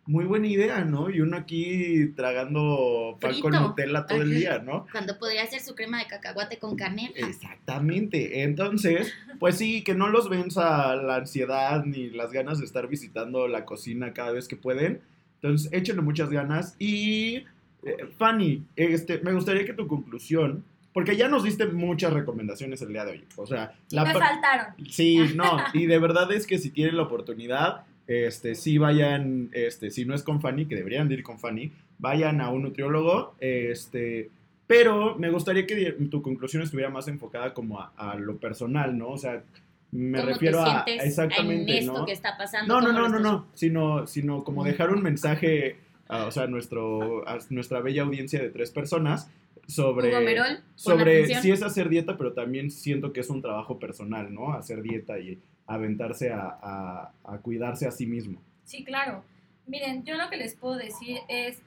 [0.09, 1.11] muy buena idea, ¿no?
[1.11, 3.67] Y uno aquí tragando pan con Frito.
[3.67, 4.39] Nutella todo el Ajá.
[4.39, 4.87] día, ¿no?
[4.91, 7.11] Cuando podría hacer su crema de cacahuate con canela.
[7.15, 8.41] Exactamente.
[8.41, 13.47] Entonces, pues sí, que no los venza la ansiedad ni las ganas de estar visitando
[13.47, 15.01] la cocina cada vez que pueden.
[15.43, 16.75] Entonces, échenle muchas ganas.
[16.79, 17.45] Y,
[17.83, 22.89] eh, Fanny, este, me gustaría que tu conclusión, porque ya nos diste muchas recomendaciones el
[22.89, 23.25] día de hoy.
[23.35, 24.73] O sea, la me faltaron.
[24.89, 29.91] Sí, no, y de verdad es que si tienen la oportunidad, este, sí vayan, este,
[29.91, 33.35] si no es con Fanny, que deberían de ir con Fanny, vayan a un nutriólogo,
[33.39, 34.31] este,
[34.65, 39.09] pero me gustaría que tu conclusión estuviera más enfocada como a, a lo personal, ¿no?
[39.09, 39.43] O sea,
[39.91, 42.05] me ¿Cómo refiero te a exactamente, en esto ¿no?
[42.07, 42.73] que está pasando?
[42.73, 45.75] No, no, ¿Cómo no, no, no, sino, sino como dejar un mensaje,
[46.07, 49.29] a, o sea, nuestro, a nuestra bella audiencia de tres personas
[49.67, 54.33] sobre Merol, sobre si es hacer dieta, pero también siento que es un trabajo personal,
[54.33, 54.53] ¿no?
[54.53, 55.37] Hacer dieta y
[55.69, 58.41] aventarse a, a- a cuidarse a sí mismo.
[58.65, 59.23] Sí, claro.
[59.67, 61.61] Miren, yo lo que les puedo decir es,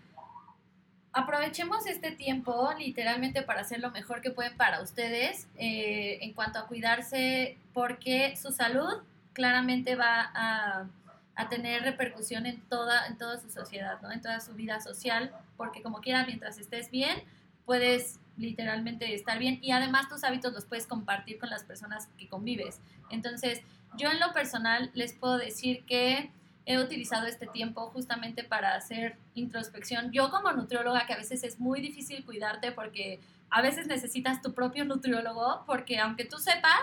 [1.13, 6.59] aprovechemos este tiempo literalmente para hacer lo mejor que pueden para ustedes eh, en cuanto
[6.59, 9.03] a cuidarse, porque su salud
[9.35, 10.87] claramente va a,
[11.35, 14.11] a tener repercusión en toda, en toda su sociedad, ¿no?
[14.11, 17.23] En toda su vida social, porque como quiera, mientras estés bien,
[17.67, 22.27] puedes literalmente estar bien y además tus hábitos los puedes compartir con las personas que
[22.29, 22.81] convives.
[23.11, 23.61] Entonces,
[23.97, 26.31] yo en lo personal les puedo decir que
[26.65, 30.13] he utilizado este tiempo justamente para hacer introspección.
[30.13, 33.21] Yo como nutrióloga, que a veces es muy difícil cuidarte porque
[33.51, 36.81] a veces necesitas tu propio nutriólogo, porque aunque tú sepas,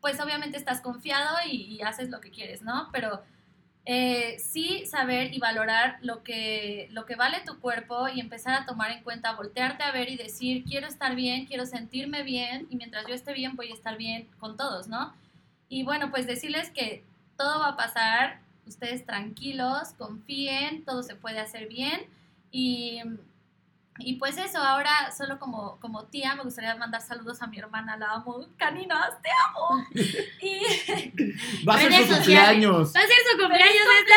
[0.00, 2.88] pues obviamente estás confiado y, y haces lo que quieres, ¿no?
[2.92, 3.22] Pero
[3.88, 8.66] eh, sí saber y valorar lo que, lo que vale tu cuerpo y empezar a
[8.66, 12.74] tomar en cuenta, voltearte a ver y decir, quiero estar bien, quiero sentirme bien y
[12.74, 15.14] mientras yo esté bien voy a estar bien con todos, ¿no?
[15.68, 17.04] Y bueno, pues decirles que
[17.36, 22.06] todo va a pasar, ustedes tranquilos, confíen, todo se puede hacer bien
[22.50, 23.00] y,
[23.98, 27.96] y pues eso, ahora solo como, como tía me gustaría mandar saludos a mi hermana,
[27.96, 29.84] la amo, caninas, te amo.
[30.42, 32.94] Y Va a ser su cumpleaños.
[32.94, 34.16] Va a ser su cumpleaños este.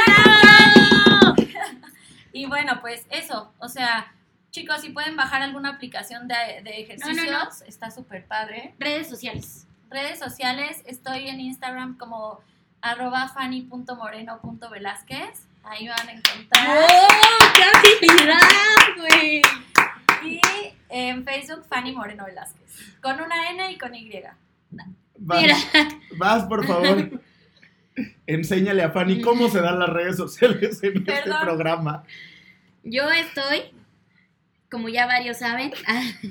[2.32, 4.14] Y bueno, pues eso, o sea,
[4.52, 7.50] chicos, si pueden bajar alguna aplicación de, de ejercicios, No, no, no.
[7.68, 8.76] está súper padre.
[8.80, 9.66] Redes sociales.
[9.90, 12.42] Redes sociales, estoy en Instagram como
[12.80, 15.48] arroba fanny.moreno.velázquez.
[15.64, 16.78] Ahí van a encontrar.
[16.78, 17.08] ¡Oh,
[17.56, 18.38] qué habilidad,
[18.98, 19.42] güey!
[20.24, 20.40] Y
[20.90, 23.00] en Facebook, Fanny Moreno Velázquez.
[23.02, 24.12] Con una N y con Y.
[25.18, 25.58] Vas, Mira.
[26.18, 27.20] vas, por favor.
[28.28, 32.04] Enséñale a Fanny cómo se dan las redes sociales en este programa.
[32.84, 33.74] Yo estoy,
[34.70, 35.74] como ya varios saben,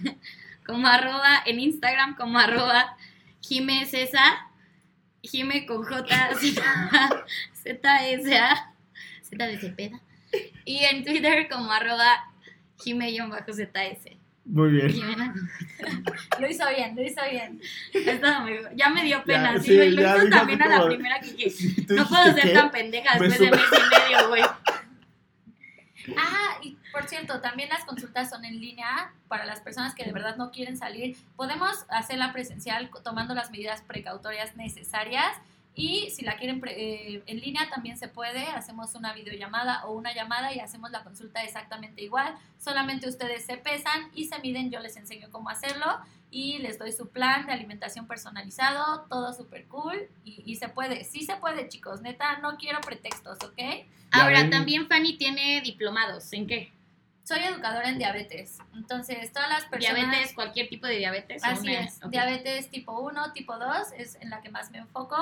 [0.66, 2.96] como arroba en Instagram, como arroba
[3.40, 4.34] Jime César,
[5.22, 6.06] Jime con J,
[6.40, 7.24] Z,
[7.54, 8.72] Z, S, A,
[9.22, 10.00] Z de Cepeda.
[10.64, 12.32] Y en Twitter como arroba
[12.82, 14.16] Jime-ZS.
[14.44, 14.90] Muy bien.
[14.90, 15.34] Jimena.
[16.38, 17.60] Lo hizo bien, lo hizo bien.
[17.92, 20.88] Esto me- ya me dio pena, Ya, sí, sí, lo hizo también a la como-
[20.88, 24.10] primera que dije, Sí, tú no puedo ser tan pendeja Me después de mes y
[24.10, 24.42] medio, güey.
[26.16, 30.12] Ah, y por cierto, también las consultas son en línea para las personas que de
[30.12, 31.16] verdad no quieren salir.
[31.36, 35.32] Podemos hacerla presencial tomando las medidas precautorias necesarias
[35.74, 36.74] y si la quieren pre-
[37.16, 38.46] eh, en línea también se puede.
[38.46, 42.34] Hacemos una videollamada o una llamada y hacemos la consulta exactamente igual.
[42.58, 44.70] Solamente ustedes se pesan y se miden.
[44.70, 49.06] Yo les enseño cómo hacerlo y les doy su plan de alimentación personalizado.
[49.08, 51.04] Todo súper cool y, y se puede.
[51.04, 52.00] Sí se puede, chicos.
[52.00, 53.86] Neta, no quiero pretextos, ¿ok?
[54.10, 56.32] Ahora, también Fanny tiene diplomados.
[56.32, 56.72] ¿En qué?
[57.28, 58.56] Soy educadora en diabetes.
[58.74, 59.96] Entonces, todas las personas...
[60.00, 61.44] Diabetes, cualquier tipo de diabetes.
[61.44, 62.02] Así una- es.
[62.02, 62.08] ok.
[62.10, 65.18] Diabetes tipo 1, tipo 2 es en la que más me enfoco.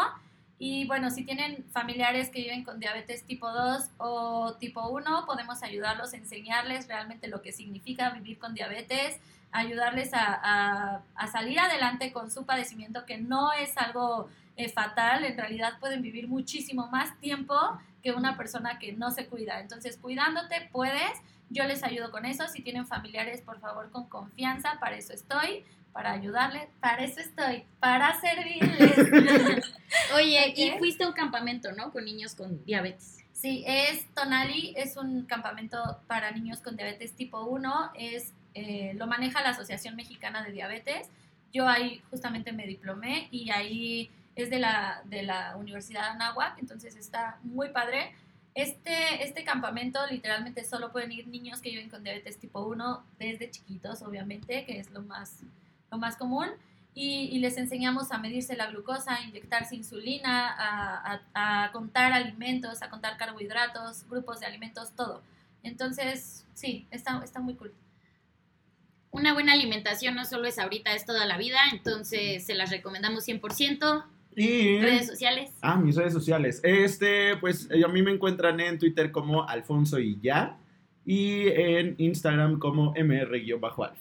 [0.59, 5.65] Y bueno, si tienen familiares que viven con diabetes tipo 2 o tipo 1, podemos
[5.65, 9.19] ayudarlos, enseñarles realmente lo que significa vivir con diabetes,
[9.51, 15.25] ayudarles a, a- a salir adelante con su padecimiento, que no es algo eh, fatal,
[15.25, 17.55] en realidad pueden vivir muchísimo más tiempo
[18.03, 19.61] que una persona que no se cuida.
[19.61, 21.11] Entonces, cuidándote puedes,
[21.51, 22.47] yo les ayudo con eso.
[22.49, 27.65] Si tienen familiares, por favor, con confianza, para eso estoy, para ayudarles, para eso estoy,
[27.81, 29.65] para servirles.
[30.15, 30.59] Oye, ¿Ok?
[30.59, 31.91] y fuiste a un campamento, ¿no?
[31.93, 33.25] Con niños con diabetes.
[33.33, 39.07] Sí, es Tonali, es un campamento para niños con diabetes tipo 1, es, eh, lo
[39.07, 41.11] maneja la Asociación Mexicana de Diabetes.
[41.53, 46.97] Yo ahí justamente me diplomé y ahí es de la, de la Universidad Anáhuac, entonces
[46.97, 48.15] está muy padre.
[48.57, 53.51] Este, este campamento literalmente solo pueden ir niños que viven con diabetes tipo 1 desde
[53.51, 55.41] chiquitos, obviamente, que es lo más,
[55.93, 56.49] lo más común.
[56.99, 62.15] y, y les enseñamos a medirse la glucosa, a inyectarse insulina, a, a- a contar
[62.15, 65.23] alimentos, a contar carbohidratos, grupos de alimentos, todo.
[65.63, 67.75] Entonces, sí, está, está muy cool.
[69.11, 73.25] Una buena alimentación no solo es ahorita, es toda la vida, entonces se las recomendamos
[73.27, 74.05] 100%.
[74.37, 74.79] Y...
[74.79, 75.51] Redes sociales.
[75.63, 76.61] Ah, mis redes sociales.
[76.63, 80.59] Este, pues eh, a mí me encuentran en Twitter como Alfonso y ya.
[81.05, 83.99] Y en Instagram como mr-alf.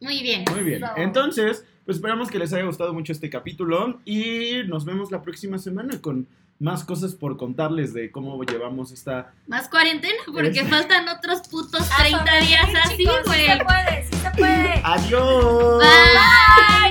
[0.00, 0.44] Muy bien.
[0.50, 0.82] Muy bien.
[0.96, 4.00] Entonces, pues esperamos que les haya gustado mucho este capítulo.
[4.04, 6.26] Y nos vemos la próxima semana con
[6.58, 9.34] más cosas por contarles de cómo llevamos esta.
[9.46, 13.40] Más cuarentena, porque faltan otros putos A 30 días sobrevivir, así, güey.
[13.40, 14.80] Sí se puede, sí se puede.
[14.84, 15.78] ¡Adiós!
[15.78, 16.83] Bye.